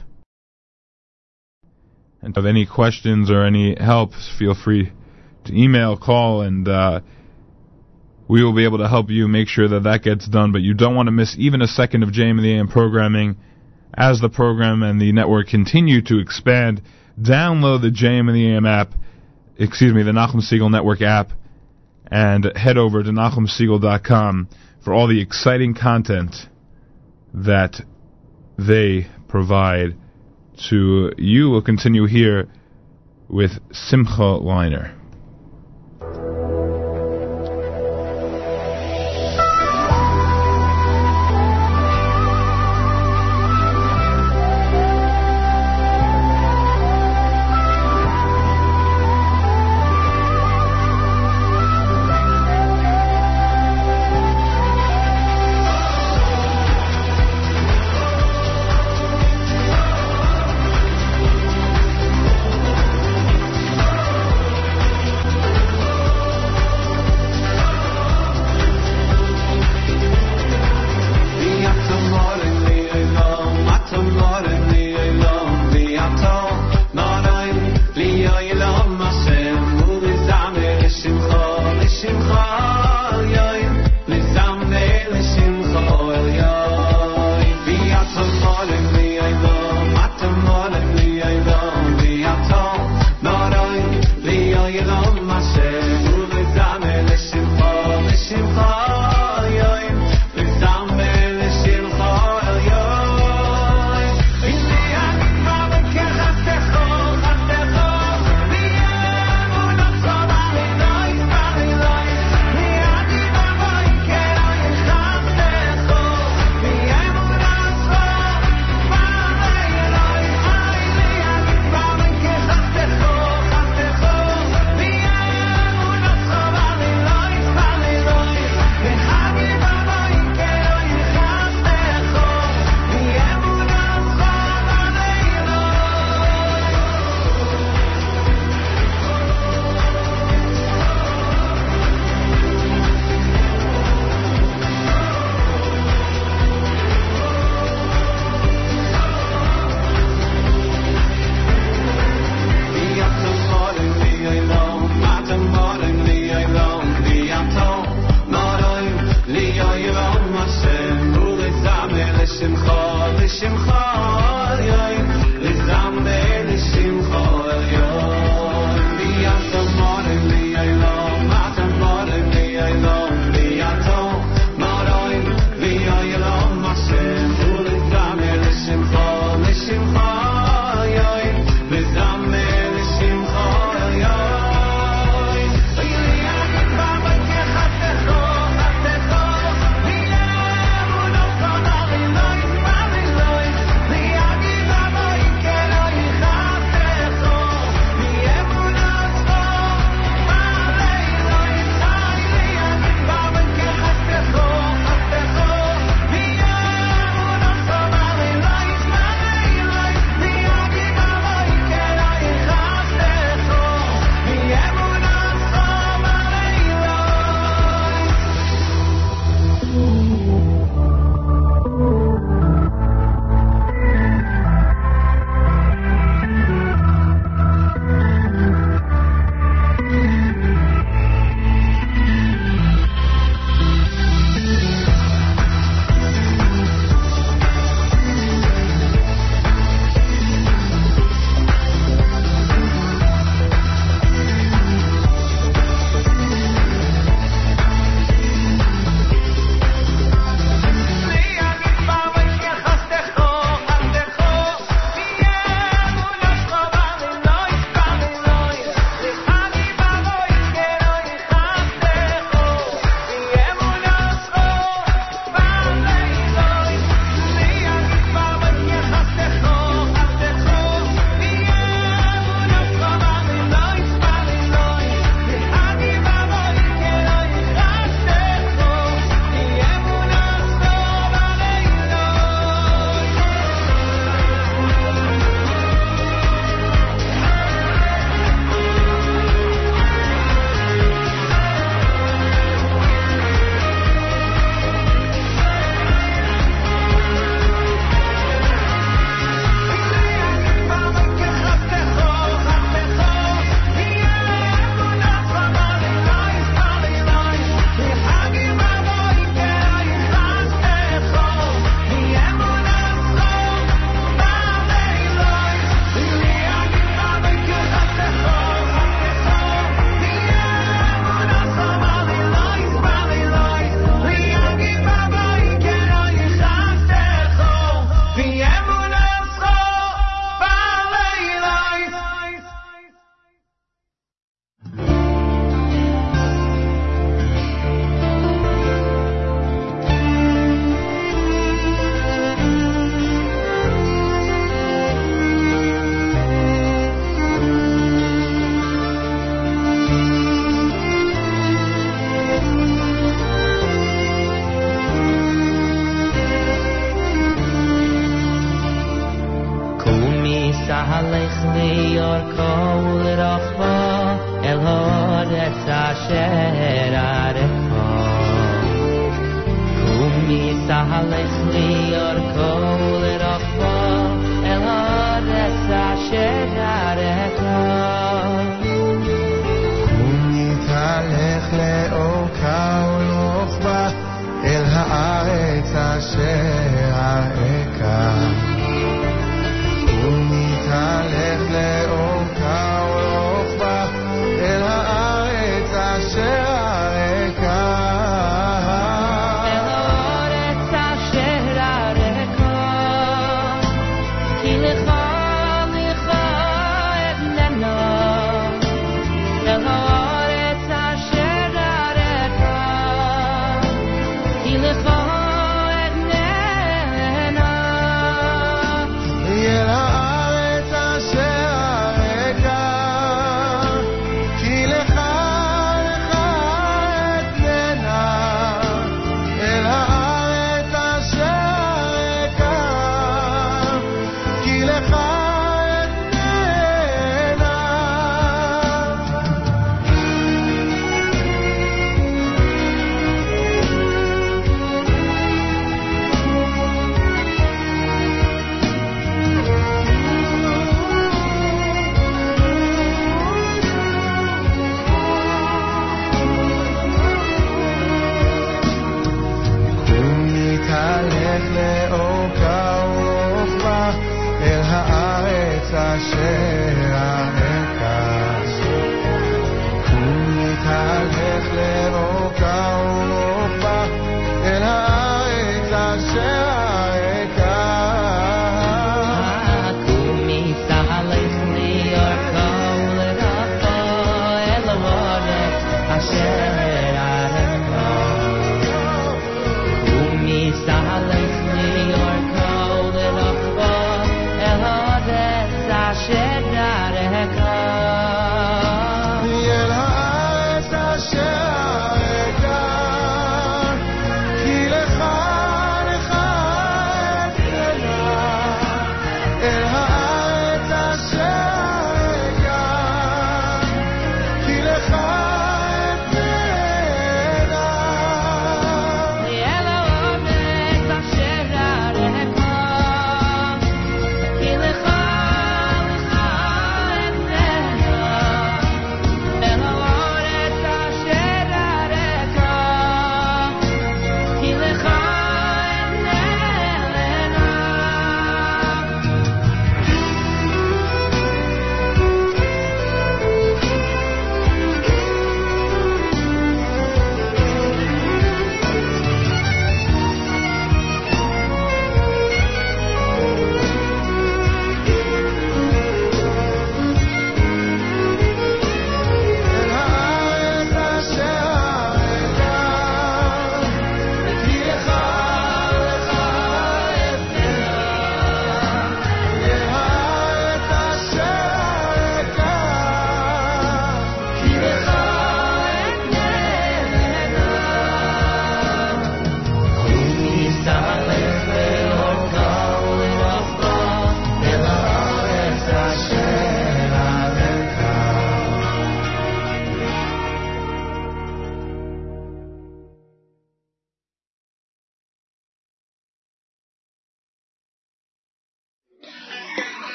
[2.22, 4.93] And if any questions or any help, feel free
[5.45, 7.01] to email, call, and uh,
[8.30, 10.53] we will be able to help you make sure that that gets done.
[10.53, 13.35] But you don't want to miss even a second of JM in the AM programming
[13.93, 16.81] as the program and the network continue to expand.
[17.19, 18.93] Download the JM in the AM app,
[19.57, 21.31] excuse me, the Nachum Segal Network app,
[22.07, 24.47] and head over to NachumSegal.com
[24.84, 26.47] for all the exciting content
[27.34, 27.81] that
[28.57, 29.95] they provide
[30.69, 31.49] to you.
[31.49, 32.47] We'll continue here
[33.27, 34.93] with Simcha Leiner.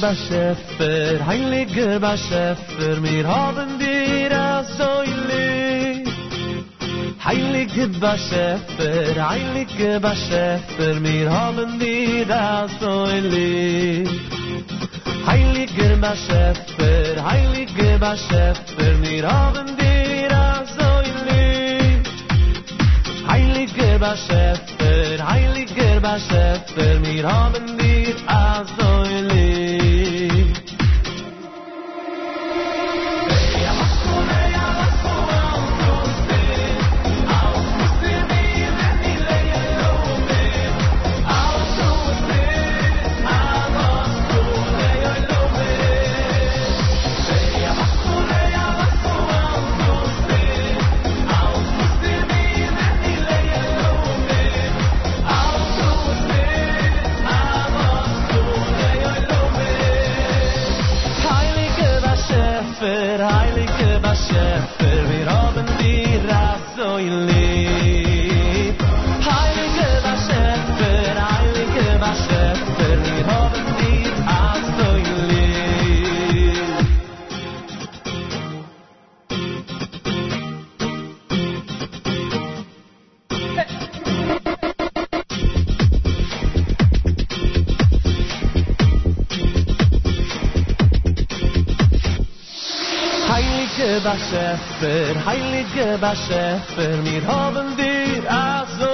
[0.00, 5.14] ba shefer, heilig ba shefer, mir haben dir so i
[7.24, 12.30] Heilige Heilig ba shefer, heilig ba shefer, mir haben dir
[12.80, 14.06] so i
[15.26, 20.34] Heilige Heilig ba shefer, heilig ba shefer, mir haben dir
[20.76, 21.14] so i
[23.28, 28.14] Heilige Heilig ba shefer, heilig ba shefer, mir haben dir
[28.76, 28.88] so
[29.34, 29.77] i.
[66.98, 67.37] you leave.
[94.08, 98.88] Bashefer, heilige Bashefer, mir haben dir ach so.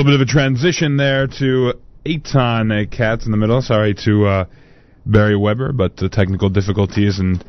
[0.09, 1.73] Bit of a transition there to
[2.03, 3.61] Eitan uh, Katz in the middle.
[3.61, 4.45] Sorry to uh,
[5.05, 7.45] Barry Weber, but the technical difficulties and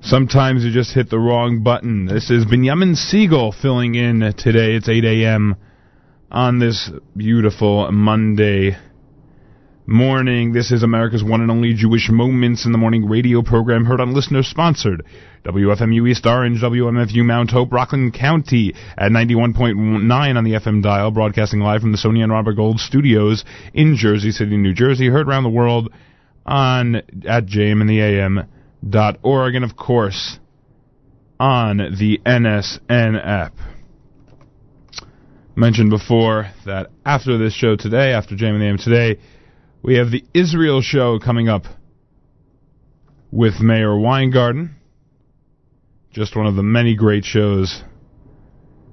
[0.00, 2.06] sometimes you just hit the wrong button.
[2.06, 4.76] This is Binyamin Segal filling in today.
[4.76, 5.56] It's 8 a.m.
[6.30, 8.76] on this beautiful Monday
[9.88, 10.52] morning.
[10.52, 14.12] This is America's one and only Jewish Moments in the Morning radio program heard on
[14.12, 15.02] listener sponsored.
[15.46, 21.60] WFMU East Orange, WMFU Mount Hope, Rockland County at 91.9 on the FM dial, broadcasting
[21.60, 25.44] live from the Sony and Robert Gold studios in Jersey City, New Jersey, heard around
[25.44, 25.90] the world
[26.44, 28.46] on at jmintheam
[28.86, 30.38] dot org and of course
[31.40, 33.54] on the NSN app.
[35.56, 39.18] Mentioned before that after this show today, after in the AM today,
[39.82, 41.64] we have the Israel show coming up
[43.30, 44.74] with Meir Weingarten.
[46.10, 47.82] Just one of the many great shows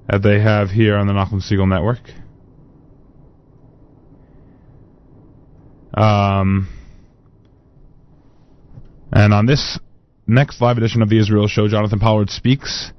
[0.07, 1.99] that they have here on the Nachum Segal Network.
[5.93, 6.67] Um,
[9.11, 9.79] and on this
[10.27, 12.91] next live edition of the Israel show, Jonathan Pollard speaks,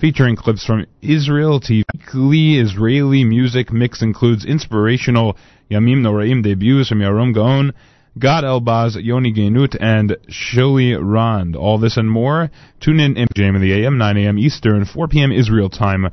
[0.00, 1.84] featuring clips from Israel TV.
[2.08, 5.36] Weekly Israeli music mix includes inspirational
[5.70, 7.74] Yamim Noraim debuts from Yehoram Gaon,
[8.18, 11.54] Gad Elbaz, Yoni Genut, and Shuli Rand.
[11.54, 12.50] All this and more.
[12.80, 14.38] Tune in in JM in the AM, 9 a.m.
[14.38, 15.32] Eastern, 4 p.m.
[15.32, 16.08] Israel time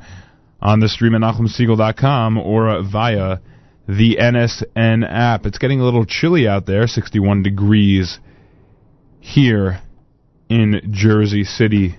[0.60, 3.38] on the stream at NachumSegal.com or via
[3.88, 5.46] the NSN app.
[5.46, 8.18] It's getting a little chilly out there, 61 degrees
[9.20, 9.80] here
[10.50, 11.96] in Jersey City,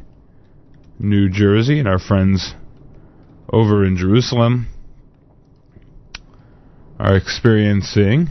[0.99, 2.53] New Jersey, and our friends
[3.51, 4.67] over in Jerusalem
[6.99, 8.29] are experiencing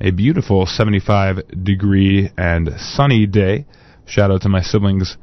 [0.00, 3.66] a beautiful 75 degree and sunny day.
[4.06, 5.16] Shout out to my siblings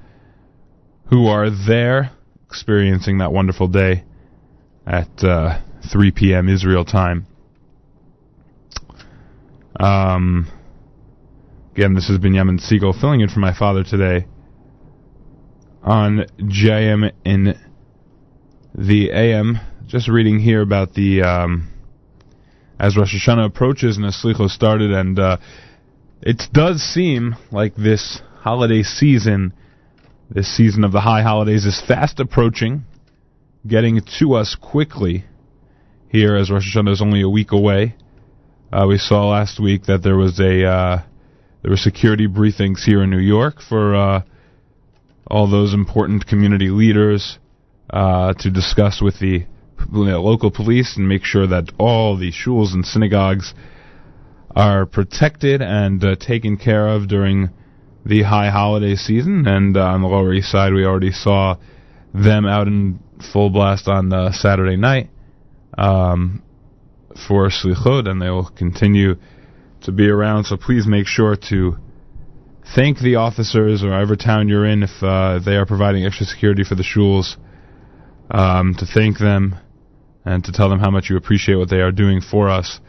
[1.09, 2.11] who are there
[2.47, 4.03] experiencing that wonderful day
[4.87, 6.49] at uh, 3 p.m.
[6.49, 7.27] Israel time.
[9.79, 10.47] Um,
[11.75, 14.25] again, this has been Binyamin Segal filling in for my father today
[15.83, 17.55] on JM in
[18.75, 19.59] the AM.
[19.87, 21.69] Just reading here about the um,
[22.79, 25.37] as Rosh Hashanah approaches and as Slicho started, and uh,
[26.21, 29.53] it does seem like this holiday season,
[30.29, 32.83] this season of the high holidays, is fast approaching,
[33.67, 35.25] getting to us quickly.
[36.07, 37.95] Here, as Rosh Hashanah is only a week away,
[38.71, 41.03] uh, we saw last week that there was a uh,
[41.61, 44.21] there were security briefings here in New York for uh,
[45.27, 47.37] all those important community leaders
[47.91, 49.45] uh, to discuss with the
[49.91, 53.53] local police and make sure that all the shuls and synagogues
[54.55, 57.49] are protected and uh, taken care of during
[58.05, 59.47] the high holiday season.
[59.47, 61.57] And uh, on the Lower East Side, we already saw
[62.13, 62.99] them out in
[63.31, 65.09] full blast on uh, Saturday night
[65.77, 66.43] um,
[67.27, 69.15] for Slichot, and they will continue
[69.83, 70.45] to be around.
[70.45, 71.77] So please make sure to
[72.75, 76.63] thank the officers or whatever town you're in if uh, they are providing extra security
[76.63, 77.35] for the shuls.
[78.33, 79.57] Um, to thank them
[80.23, 82.79] and to tell them how much you appreciate what they are doing for us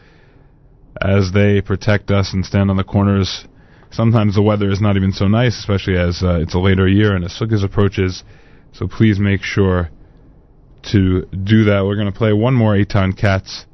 [1.01, 3.45] as they protect us and stand on the corners.
[3.91, 7.15] Sometimes the weather is not even so nice, especially as uh, it's a later year
[7.15, 8.23] and as Sukkot approaches.
[8.71, 9.89] So please make sure
[10.91, 13.65] to do that, we're going to play one more Eitan Katz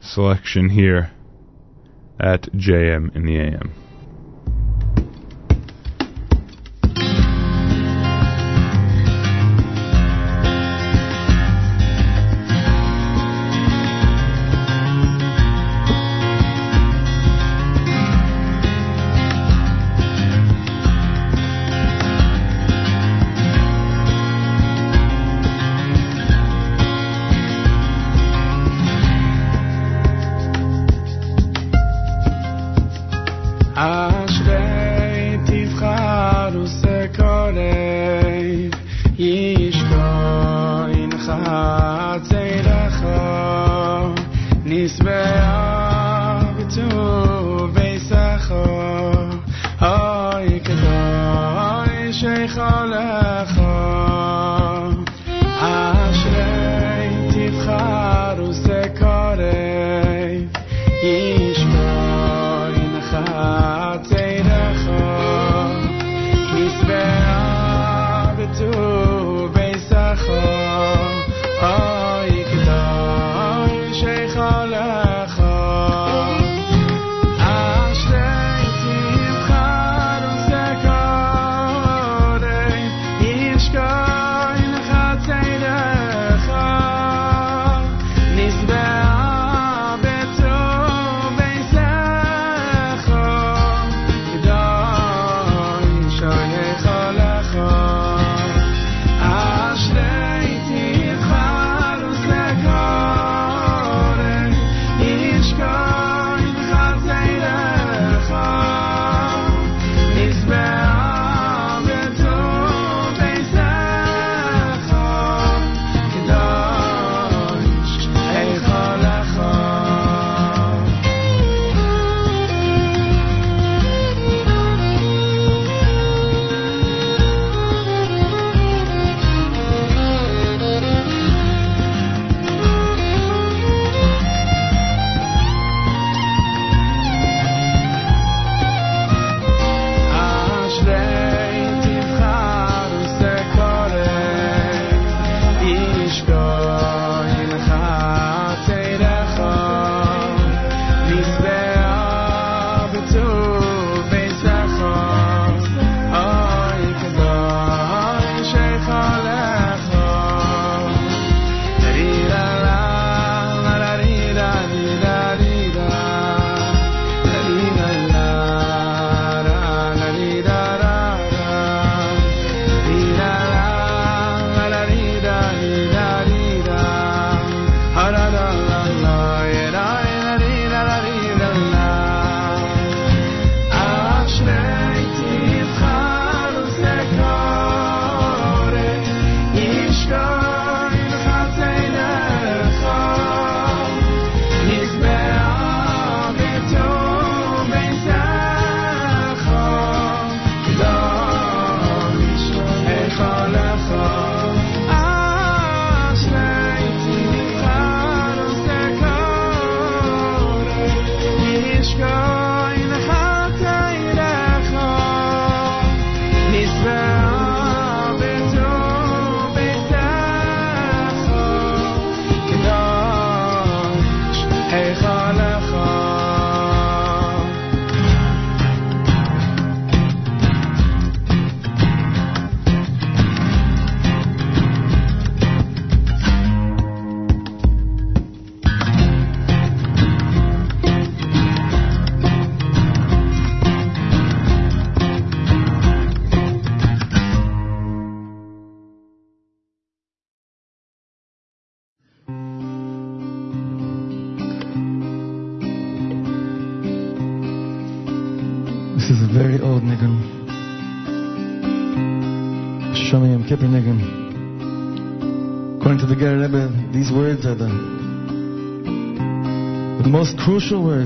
[0.00, 1.10] selection here
[2.18, 3.85] at JM in the AM.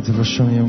[0.01, 0.69] devotion et en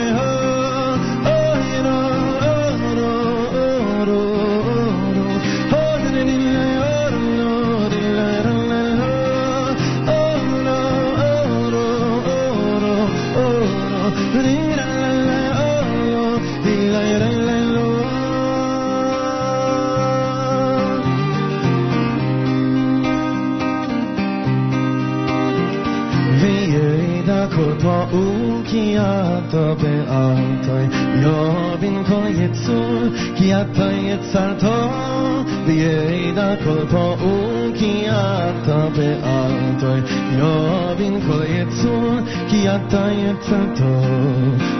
[30.11, 30.89] altoi
[31.21, 40.03] Iovin con Iezu Chi atta Iezzato Dieda colpo un Chi atta pe altoi
[40.37, 43.91] Iovin con Iezu Chi atta Iezzato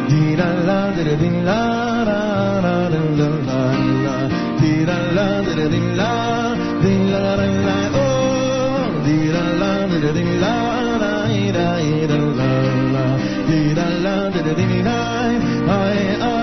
[0.08, 3.62] Di la la de din la la la la la la
[4.04, 4.18] la
[4.60, 10.12] Di la la de din la Din la la la Oh Di la la de
[10.12, 10.81] din la
[11.52, 11.76] ira
[14.04, 15.36] la di di di la ai
[15.68, 16.41] ai ah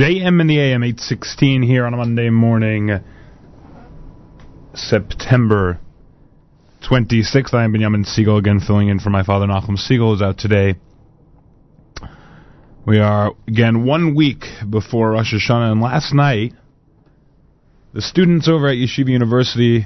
[0.00, 3.00] JM in the AM 816 here on a Monday morning,
[4.72, 5.78] September
[6.88, 7.52] 26th.
[7.52, 10.76] I am Binyamin Segal again filling in for my father Nachum Segal who's out today.
[12.86, 16.54] We are again one week before Rosh Hashanah and last night
[17.92, 19.84] the students over at Yeshiva University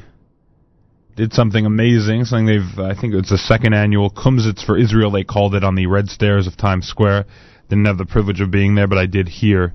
[1.16, 5.24] did something amazing, something they've, I think it's the second annual Kumsitz for Israel, they
[5.24, 7.24] called it on the red stairs of Times Square.
[7.68, 9.74] Didn't have the privilege of being there, but I did hear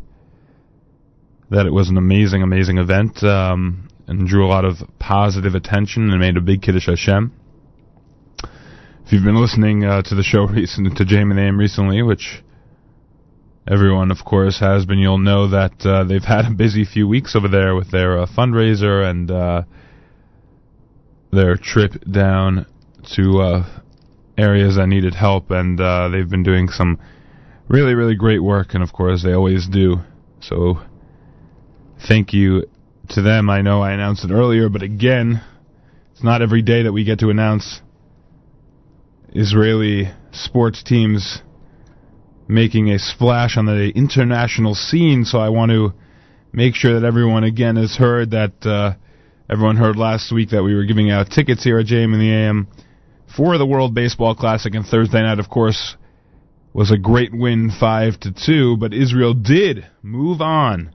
[1.50, 6.10] that it was an amazing, amazing event, um, and drew a lot of positive attention
[6.10, 7.32] and made a big Kiddush Hashem.
[9.06, 12.44] If you've been listening uh, to the show recently, to Jamie and Am recently, which
[13.68, 17.36] everyone, of course, has been, you'll know that uh, they've had a busy few weeks
[17.36, 19.64] over there with their uh, fundraiser and uh,
[21.32, 22.66] their trip down
[23.16, 23.82] to uh,
[24.38, 27.00] areas that needed help, and uh, they've been doing some
[27.68, 29.98] really, really great work, and of course, they always do.
[30.42, 30.80] So,
[32.08, 32.66] thank you
[33.10, 33.50] to them.
[33.50, 35.42] I know I announced it earlier, but again,
[36.12, 37.82] it's not every day that we get to announce
[39.30, 41.42] Israeli sports teams
[42.48, 45.94] making a splash on the international scene, so I want to
[46.52, 48.96] make sure that everyone again has heard that uh,
[49.50, 52.32] everyone heard last week that we were giving out tickets here at JM in the
[52.32, 52.68] AM
[53.36, 55.96] for the World Baseball Classic and Thursday night, of course,
[56.74, 58.78] was a great win, five to two.
[58.78, 60.94] But Israel did move on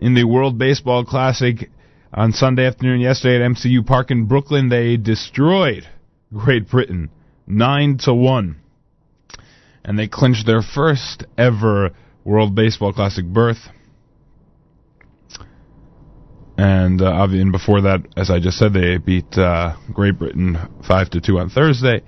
[0.00, 1.70] in the World Baseball Classic
[2.12, 4.68] on Sunday afternoon yesterday at MCU Park in Brooklyn.
[4.68, 5.86] They destroyed
[6.32, 7.10] Great Britain
[7.46, 8.56] nine to one,
[9.84, 11.90] and they clinched their first ever
[12.24, 13.68] World Baseball Classic berth.
[16.56, 21.08] And, uh, and before that, as I just said, they beat uh, Great Britain five
[21.10, 22.02] to two on Thursday,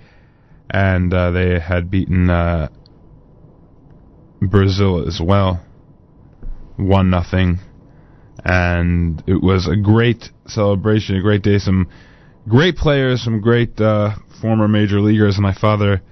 [0.70, 2.68] and uh, they had beaten uh,
[4.40, 5.64] Brazil as well,
[6.76, 7.60] one nothing,
[8.44, 11.58] and it was a great celebration, a great day.
[11.58, 11.88] Some
[12.48, 15.38] great players, some great uh, former major leaguers.
[15.38, 16.02] My father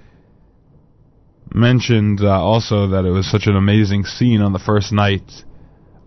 [1.53, 5.29] mentioned uh, also that it was such an amazing scene on the first night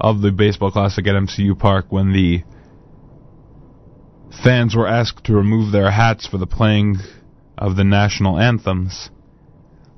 [0.01, 2.43] of the baseball classic at MCU Park when the
[4.43, 6.97] fans were asked to remove their hats for the playing
[7.57, 9.11] of the national anthems.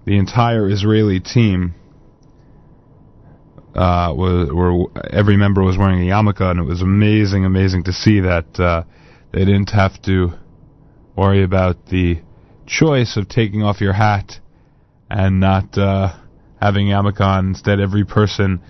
[0.05, 1.75] The entire Israeli team
[3.77, 7.93] uh, was were every member was wearing a yarmulke, and it was amazing, amazing to
[7.93, 8.83] see that uh,
[9.33, 10.31] they didn't have to
[11.15, 12.19] worry about the
[12.67, 14.41] choice of taking off your hat
[15.11, 16.15] and not uh,
[16.61, 17.49] having yarmulke on.
[17.49, 18.63] Instead, every person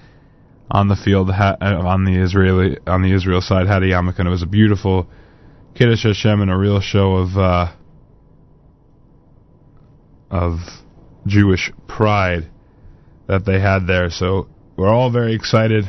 [0.68, 4.18] on the field ha- uh, on the Israeli on the Israel side had a yarmulke,
[4.18, 5.09] and it was a beautiful
[5.76, 7.73] kiddush Hashem and a real show of uh,
[10.31, 10.59] of
[11.26, 12.51] Jewish pride
[13.28, 14.10] that they had there.
[14.10, 15.85] So we're all very excited.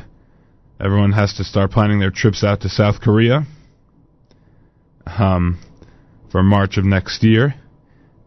[0.80, 3.46] Everyone has to start planning their trips out to South Korea
[5.06, 5.60] um,
[6.32, 7.56] for March of next year.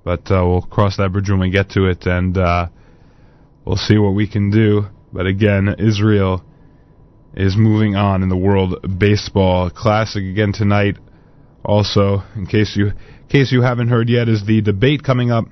[0.04, 2.68] But uh, we'll cross that bridge when we get to it, and uh,
[3.64, 4.82] we'll see what we can do.
[5.12, 6.44] But again, Israel
[7.34, 10.96] is moving on in the World Baseball Classic again tonight.
[11.64, 15.44] Also, in case you in case you haven't heard yet, is the debate coming up.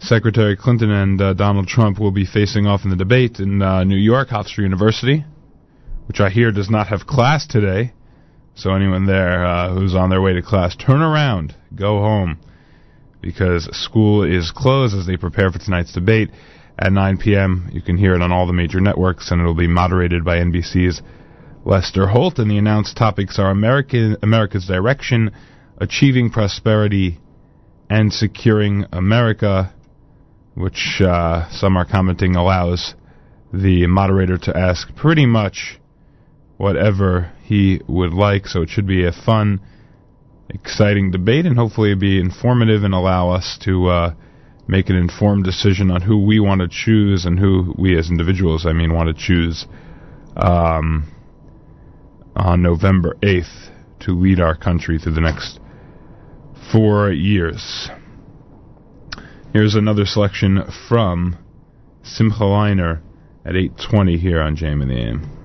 [0.00, 3.84] Secretary Clinton and uh, Donald Trump will be facing off in the debate in uh,
[3.84, 5.24] New York, Hofstra University,
[6.06, 7.92] which I hear does not have class today.
[8.54, 12.38] So anyone there uh, who's on their way to class, turn around, go home,
[13.20, 16.30] because school is closed as they prepare for tonight's debate
[16.78, 17.68] at 9 p.m.
[17.72, 21.02] You can hear it on all the major networks, and it'll be moderated by NBC's
[21.64, 22.38] Lester Holt.
[22.38, 25.30] And the announced topics are American America's direction,
[25.76, 27.18] achieving prosperity,
[27.90, 29.74] and securing America,
[30.60, 32.94] which uh, some are commenting allows
[33.52, 35.78] the moderator to ask pretty much
[36.56, 38.46] whatever he would like.
[38.46, 39.60] So it should be a fun,
[40.48, 44.14] exciting debate, and hopefully be informative and allow us to uh,
[44.68, 48.66] make an informed decision on who we want to choose and who we as individuals,
[48.66, 49.66] I mean, want to choose
[50.36, 51.10] um,
[52.36, 55.58] on November 8th to lead our country through the next
[56.72, 57.90] four years.
[59.52, 61.36] Here's another selection from
[62.04, 63.00] Simcha Leiner
[63.44, 65.39] at 8.20 here on JM in the AM.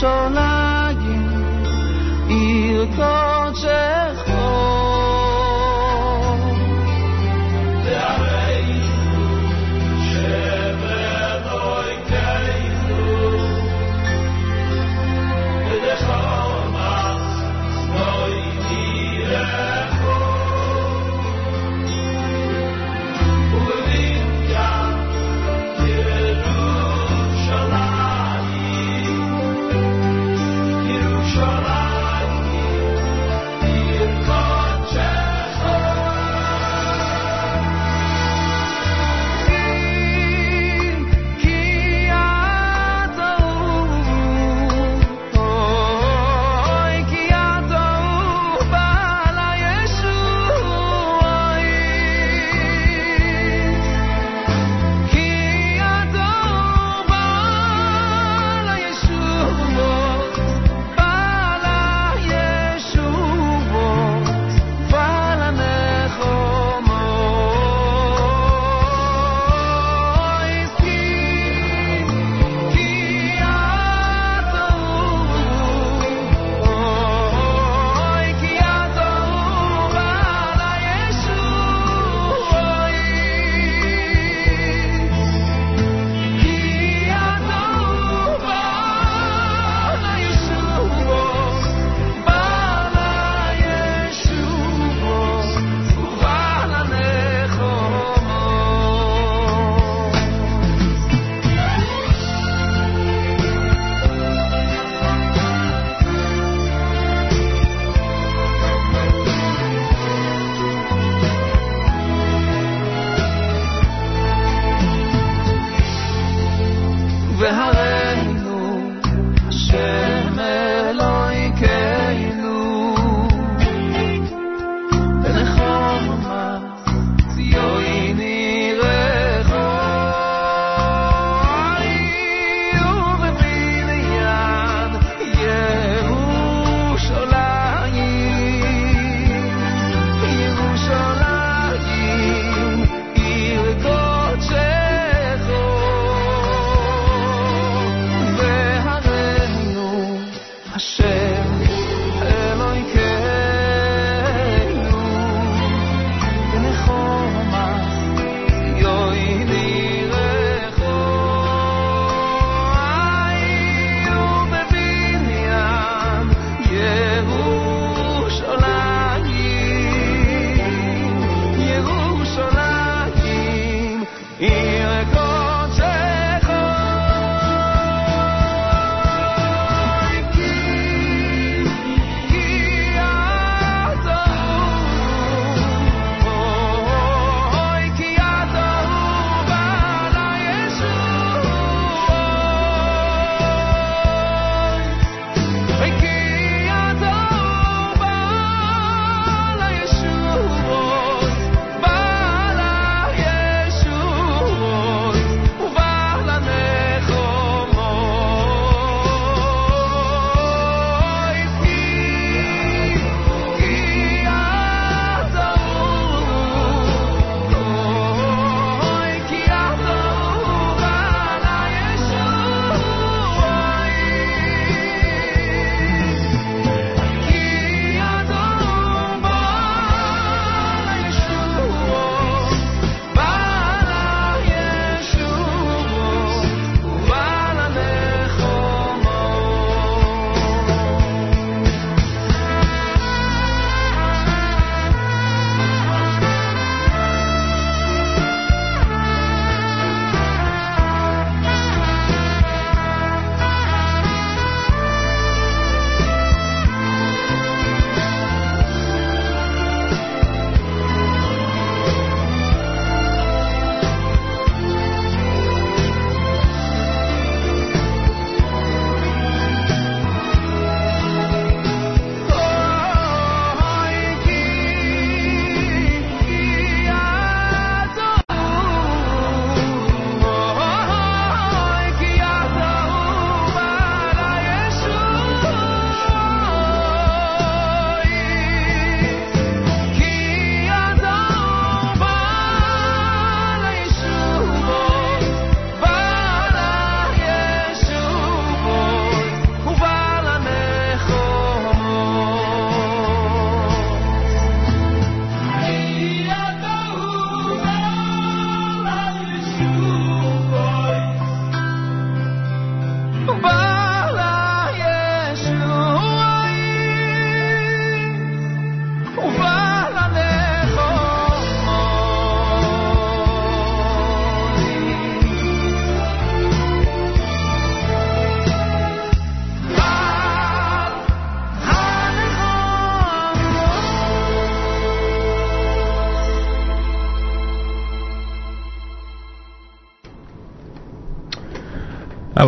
[0.00, 1.26] so lying.
[2.30, 2.86] Il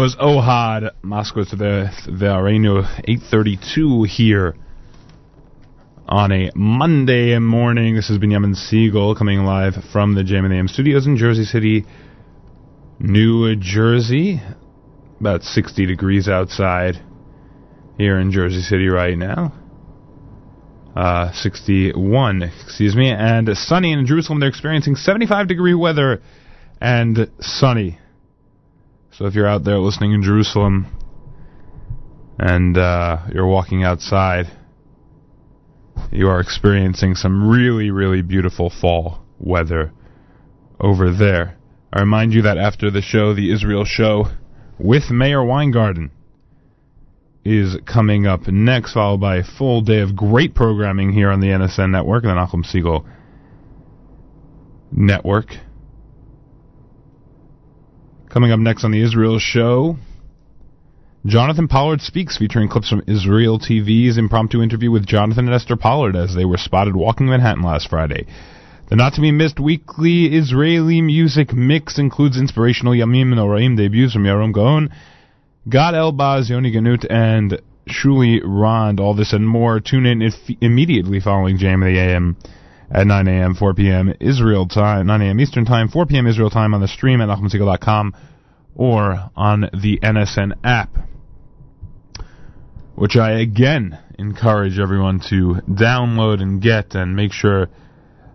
[0.00, 4.56] was Ohad Moscow to the the Areno 832 here
[6.08, 7.96] on a Monday morning.
[7.96, 11.44] This has been Binyamin Segal coming live from the Jam and AM studios in Jersey
[11.44, 11.84] City,
[12.98, 14.40] New Jersey.
[15.20, 16.94] About 60 degrees outside
[17.98, 19.52] here in Jersey City right now.
[20.96, 24.40] Uh, 61, excuse me, and sunny in Jerusalem.
[24.40, 26.22] They're experiencing 75 degree weather
[26.80, 27.99] and sunny.
[29.20, 30.86] So if you're out there listening in Jerusalem
[32.38, 34.46] and uh, you're walking outside,
[36.10, 39.92] you are experiencing some really, really beautiful fall weather
[40.80, 41.58] over there.
[41.92, 44.24] I remind you that after the show, the Israel show
[44.78, 46.12] with Meir Weingarten
[47.44, 51.48] is coming up next, followed by a full day of great programming here on the
[51.48, 53.04] NSN network and the Nachum Segal
[54.90, 55.56] network.
[58.30, 59.96] Coming up next on the Israel show,
[61.26, 66.14] Jonathan Pollard speaks, featuring clips from Israel TV's impromptu interview with Jonathan and Esther Pollard
[66.14, 68.26] as they were spotted walking Manhattan last Friday.
[68.88, 74.22] The not to be missed weekly Israeli music mix includes inspirational Yamim Noraim debuts from
[74.22, 74.90] Yehoram Gaon,
[75.68, 79.00] Gad Elbaz, Yoni Ganut, and Shuli Rand.
[79.00, 79.80] All this and more.
[79.80, 82.36] Tune in if immediately following JM in the AM
[82.90, 84.14] at 9 a.m., 4 p.m.
[84.20, 85.40] Israel time, 9 a.m.
[85.40, 86.26] Eastern time, 4 p.m.
[86.26, 88.14] Israel time on the stream at NachumSegal.com
[88.74, 90.96] or on the NSN app,
[92.94, 97.68] which I again encourage everyone to download and get and make sure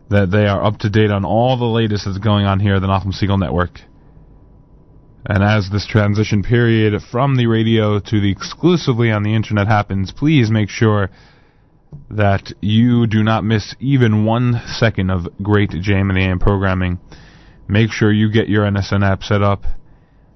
[0.09, 2.81] that they are up to date on all the latest that's going on here at
[2.81, 3.79] the Nachum Segal Network.
[5.27, 10.11] And as this transition period from the radio to the exclusively on the internet happens,
[10.11, 11.09] please make sure
[12.09, 16.99] that you do not miss even one second of great JM and AM programming.
[17.67, 19.63] Make sure you get your NSN app set up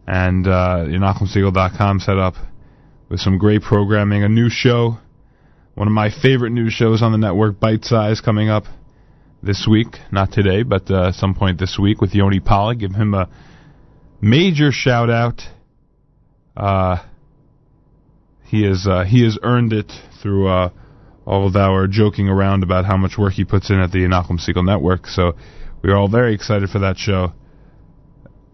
[0.07, 2.33] and uh, your NachumSegal.com set up
[3.09, 4.23] with some great programming.
[4.23, 4.97] A new show,
[5.75, 8.63] one of my favorite new shows on the network, Bite Size, coming up
[9.43, 9.87] this week.
[10.11, 12.79] Not today, but uh, some point this week with Yoni Pollock.
[12.79, 13.29] Give him a
[14.21, 15.41] major shout out.
[16.57, 16.97] Uh,
[18.45, 20.69] he is uh, he has earned it through uh,
[21.29, 24.39] all of our joking around about how much work he puts in at the Nachum
[24.39, 25.05] Segal Network.
[25.05, 25.33] So
[25.83, 27.33] we are all very excited for that show,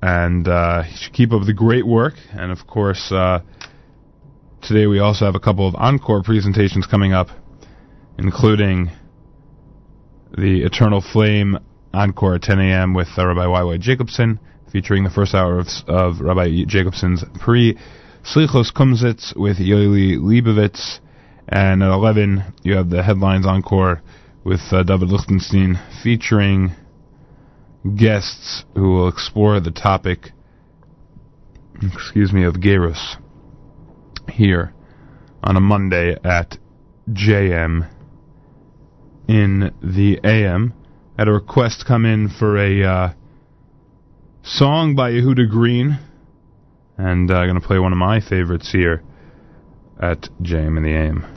[0.02, 2.16] and uh, keep up the great work.
[2.34, 3.40] And of course, uh,
[4.62, 7.30] today we also have a couple of encore presentations coming up,
[8.18, 8.92] including
[10.38, 11.58] the Eternal Flame
[11.94, 12.94] encore at 10 a.m.
[12.94, 13.78] with uh, Rabbi Y.Y.
[13.78, 14.38] Jacobson,
[14.70, 17.78] featuring the first hour of, of Rabbi Jacobson's pre
[18.26, 21.00] Slichos Kumsitz with Yoeli Leibovitz.
[21.48, 24.02] And at 11, you have the headlines encore
[24.44, 26.72] with uh, David Lichtenstein featuring
[27.96, 30.32] guests who will explore the topic,
[31.82, 33.18] excuse me, of Gerus
[34.30, 34.74] here
[35.44, 36.58] on a Monday at
[37.10, 37.90] JM
[39.28, 40.74] in the AM.
[41.18, 43.14] Had a request come in for a uh,
[44.44, 46.00] song by Yehuda Green,
[46.98, 49.04] and I'm uh, going to play one of my favorites here
[50.02, 51.35] at JM in the AM.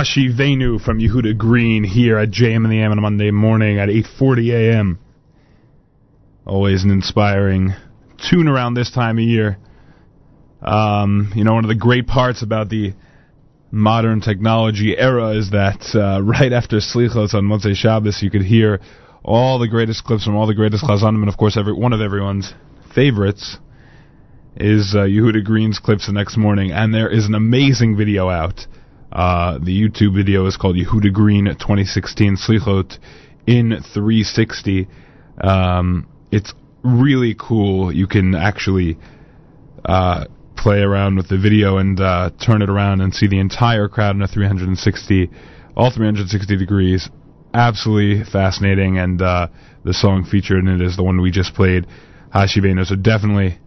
[0.00, 3.90] Hashiveinu from Yehuda Green here at JM in the AM on a Monday morning at
[3.90, 4.98] 8:40 a.m.
[6.46, 7.74] Always an inspiring
[8.30, 9.58] tune around this time of year.
[10.62, 12.94] Um, you know, one of the great parts about the
[13.70, 18.80] modern technology era is that uh, right after Slichos on Motzei Shabbos, you could hear
[19.22, 22.00] all the greatest clips from all the greatest Chazanim, and of course, every one of
[22.00, 22.54] everyone's
[22.94, 23.58] favorites
[24.56, 28.66] is uh, Yehuda Green's clips the next morning, and there is an amazing video out.
[29.12, 32.98] Uh, the YouTube video is called Yehuda Green 2016 Slichot
[33.46, 34.86] in 360.
[35.42, 37.92] Um, it's really cool.
[37.92, 38.98] You can actually
[39.84, 43.88] uh, play around with the video and uh, turn it around and see the entire
[43.88, 45.30] crowd in a 360,
[45.76, 47.08] all 360 degrees.
[47.52, 49.48] Absolutely fascinating, and uh,
[49.84, 51.84] the song featured in it is the one we just played,
[52.32, 52.86] Hashiveinu.
[52.86, 53.58] So definitely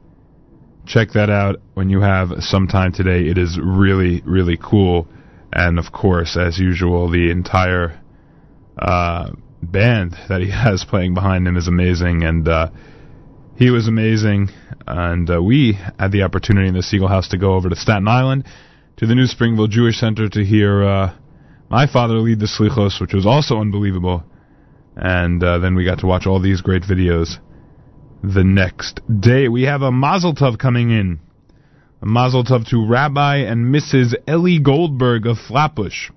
[0.85, 3.27] check that out when you have some time today.
[3.27, 5.07] It is really, really cool.
[5.55, 8.01] And of course, as usual, the entire
[8.77, 12.23] uh, band that he has playing behind him is amazing.
[12.23, 12.69] And uh,
[13.55, 14.49] he was amazing.
[14.87, 18.07] And uh, we had the opportunity in the Segal House to go over to Staten
[18.07, 18.45] Island
[18.97, 21.15] to the New Springville Jewish Center to hear uh,
[21.69, 24.23] my father lead the Slichos, which was also unbelievable.
[24.95, 27.37] And uh, then we got to watch all these great videos
[28.23, 29.49] the next day.
[29.49, 31.19] We have a Mazel Tov coming in.
[32.03, 34.13] A Mazel Tov to Rabbi and Mrs.
[34.27, 36.11] Ellie Goldberg of Flatbush.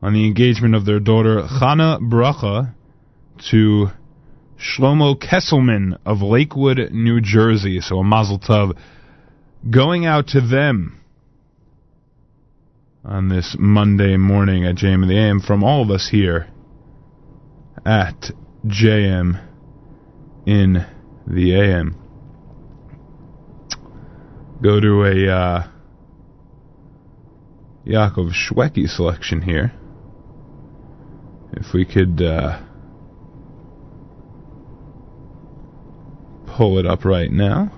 [0.00, 2.72] on the engagement of their daughter Chana Bracha
[3.50, 3.88] to
[4.56, 7.80] Shlomo Kesselman of Lakewood, New Jersey.
[7.80, 8.78] So a mazel tov
[9.68, 11.00] going out to them
[13.04, 16.46] on this Monday morning at JM in the AM from all of us here
[17.84, 18.30] at
[18.64, 19.44] JM
[20.46, 20.86] in
[21.26, 22.07] the AM.
[24.62, 25.68] Go to a uh,
[27.86, 29.72] Yaakov Shwekey selection here.
[31.52, 32.60] If we could uh,
[36.58, 37.70] pull it up right now.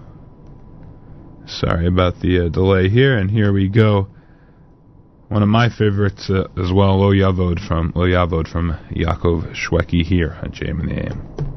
[1.46, 4.08] Sorry about the uh, delay here, and here we go.
[5.28, 10.02] One of my favorites uh, as well, Lo Yavod from Lo Yavod from Yaakov Shwekey
[10.02, 11.49] here at JM in the AM.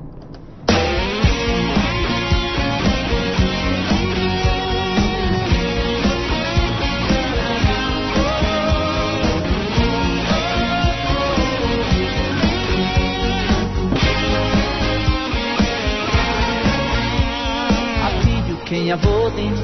[18.93, 19.55] עתידו כיבודים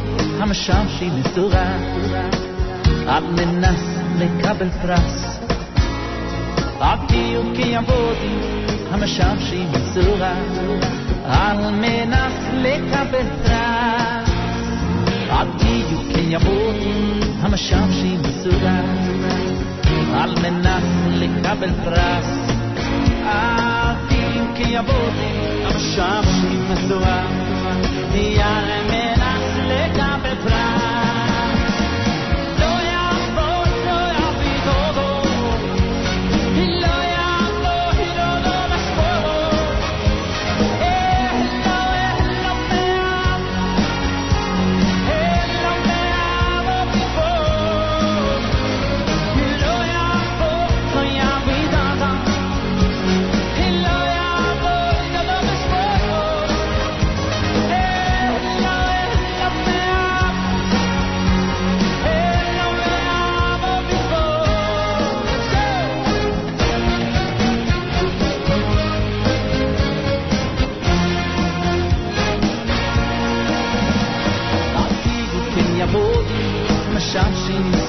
[0.41, 1.77] המשמשים מסורה
[3.09, 3.81] על מנס
[4.19, 5.41] לקבל פרס
[6.81, 8.41] עתידו כיבודים
[8.91, 10.35] המשמשים מסורה
[11.25, 14.31] על מנס לקבל פרס
[15.31, 18.81] עתידו כיבודים המשמשים מסורה
[20.15, 22.27] על מנס לקבל פרס
[23.27, 27.45] עתידו כיבודים המשמשים מסורה
[29.70, 31.09] le dame praia.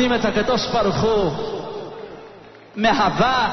[0.00, 1.32] עובדים את הקדוש ברוך הוא
[2.76, 3.48] מאהבה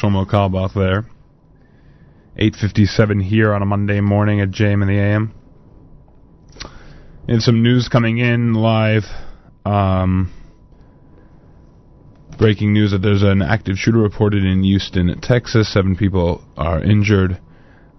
[0.00, 1.04] Shlomo Carlebach there.
[2.38, 5.34] 8.57 here on a Monday morning at JM in the AM.
[7.28, 9.02] And some news coming in live.
[9.66, 10.32] Um,
[12.38, 15.70] breaking news that there's an active shooter reported in Houston, Texas.
[15.72, 17.38] Seven people are injured.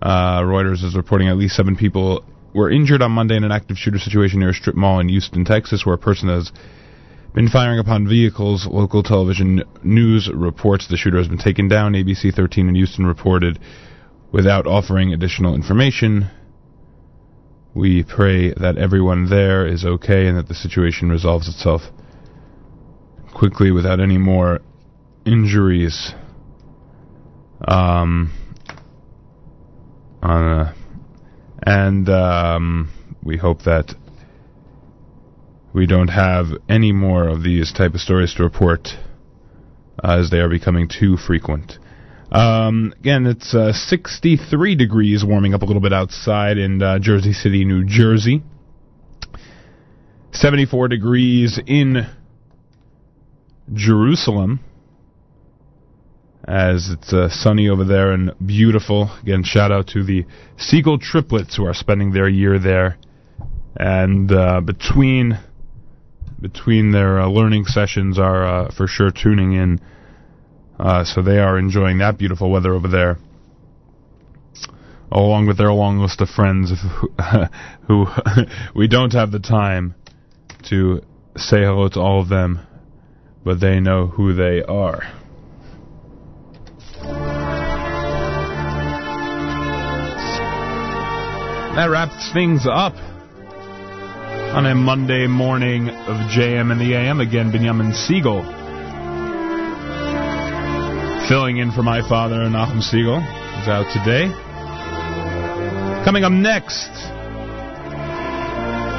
[0.02, 3.78] Uh, Reuters is reporting at least seven people were injured on Monday in an active
[3.78, 6.52] shooter situation near a strip mall in Houston, Texas, where a person has
[7.34, 8.68] been firing upon vehicles.
[8.70, 11.94] Local television news reports the shooter has been taken down.
[11.94, 13.60] ABC 13 in Houston reported
[14.32, 16.30] without offering additional information.
[17.74, 21.82] We pray that everyone there is okay and that the situation resolves itself
[23.34, 24.60] quickly without any more
[25.26, 26.14] injuries.
[27.66, 28.34] Um,
[30.22, 30.74] a,
[31.64, 32.92] and um,
[33.24, 33.96] we hope that
[35.74, 38.90] we don't have any more of these type of stories to report
[40.04, 41.78] uh, as they are becoming too frequent.
[42.32, 47.34] Um, again, it's uh, 63 degrees, warming up a little bit outside in uh, Jersey
[47.34, 48.42] City, New Jersey.
[50.34, 52.08] 74 degrees in
[53.74, 54.62] Jerusalem,
[56.48, 59.12] as it's uh, sunny over there and beautiful.
[59.22, 60.26] Again, shout out to the
[60.58, 62.98] Segal triplets who are spending their year there,
[63.76, 65.38] and uh, between
[66.42, 69.80] between their uh, learning sessions are uh, for sure tuning in.
[70.80, 73.18] Uh, so they are enjoying that beautiful weather over there,
[75.12, 77.10] along with their long list of friends who,
[77.88, 78.06] who
[78.76, 79.94] we don't have the time
[80.68, 81.02] to
[81.38, 82.60] say hello to all of them,
[83.44, 85.02] but they know who they are.
[91.76, 92.96] That wraps things up
[94.54, 97.22] on a Monday morning of JM in the AM.
[97.22, 98.44] Again, Binyamin Segal
[101.30, 103.24] filling in for my father, Nachum Segal,
[103.62, 104.28] is out today.
[106.04, 106.90] Coming up next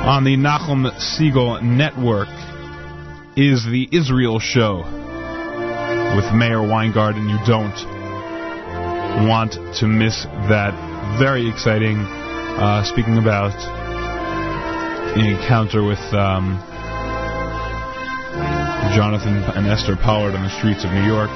[0.09, 2.29] on the Nachum Segal Network
[3.37, 4.79] is the Israel Show
[6.17, 7.29] with Meir Weingarten.
[7.29, 7.77] You don't
[9.29, 10.73] want to miss that.
[11.19, 11.99] Very exciting.
[11.99, 13.82] Uh, speaking about
[15.15, 16.57] the encounter with um,
[18.97, 21.29] Jonathan and Esther Pollard on the streets of New York.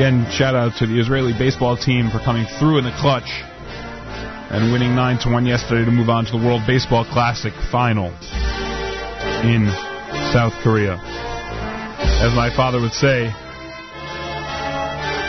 [0.00, 3.28] Again, shout out to the Israeli baseball team for coming through in the clutch
[4.48, 8.08] and winning 9 to 1 yesterday to move on to the World Baseball Classic final
[9.44, 9.68] in
[10.32, 10.96] South Korea.
[12.24, 13.28] As my father would say,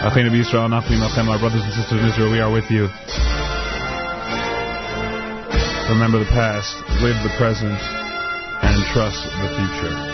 [0.07, 2.87] Achinu B'Yisrael, Anachnu Imachem, our brothers and sisters in Israel, we are with you.
[5.89, 10.10] Remember the past, live the present, and trust the future.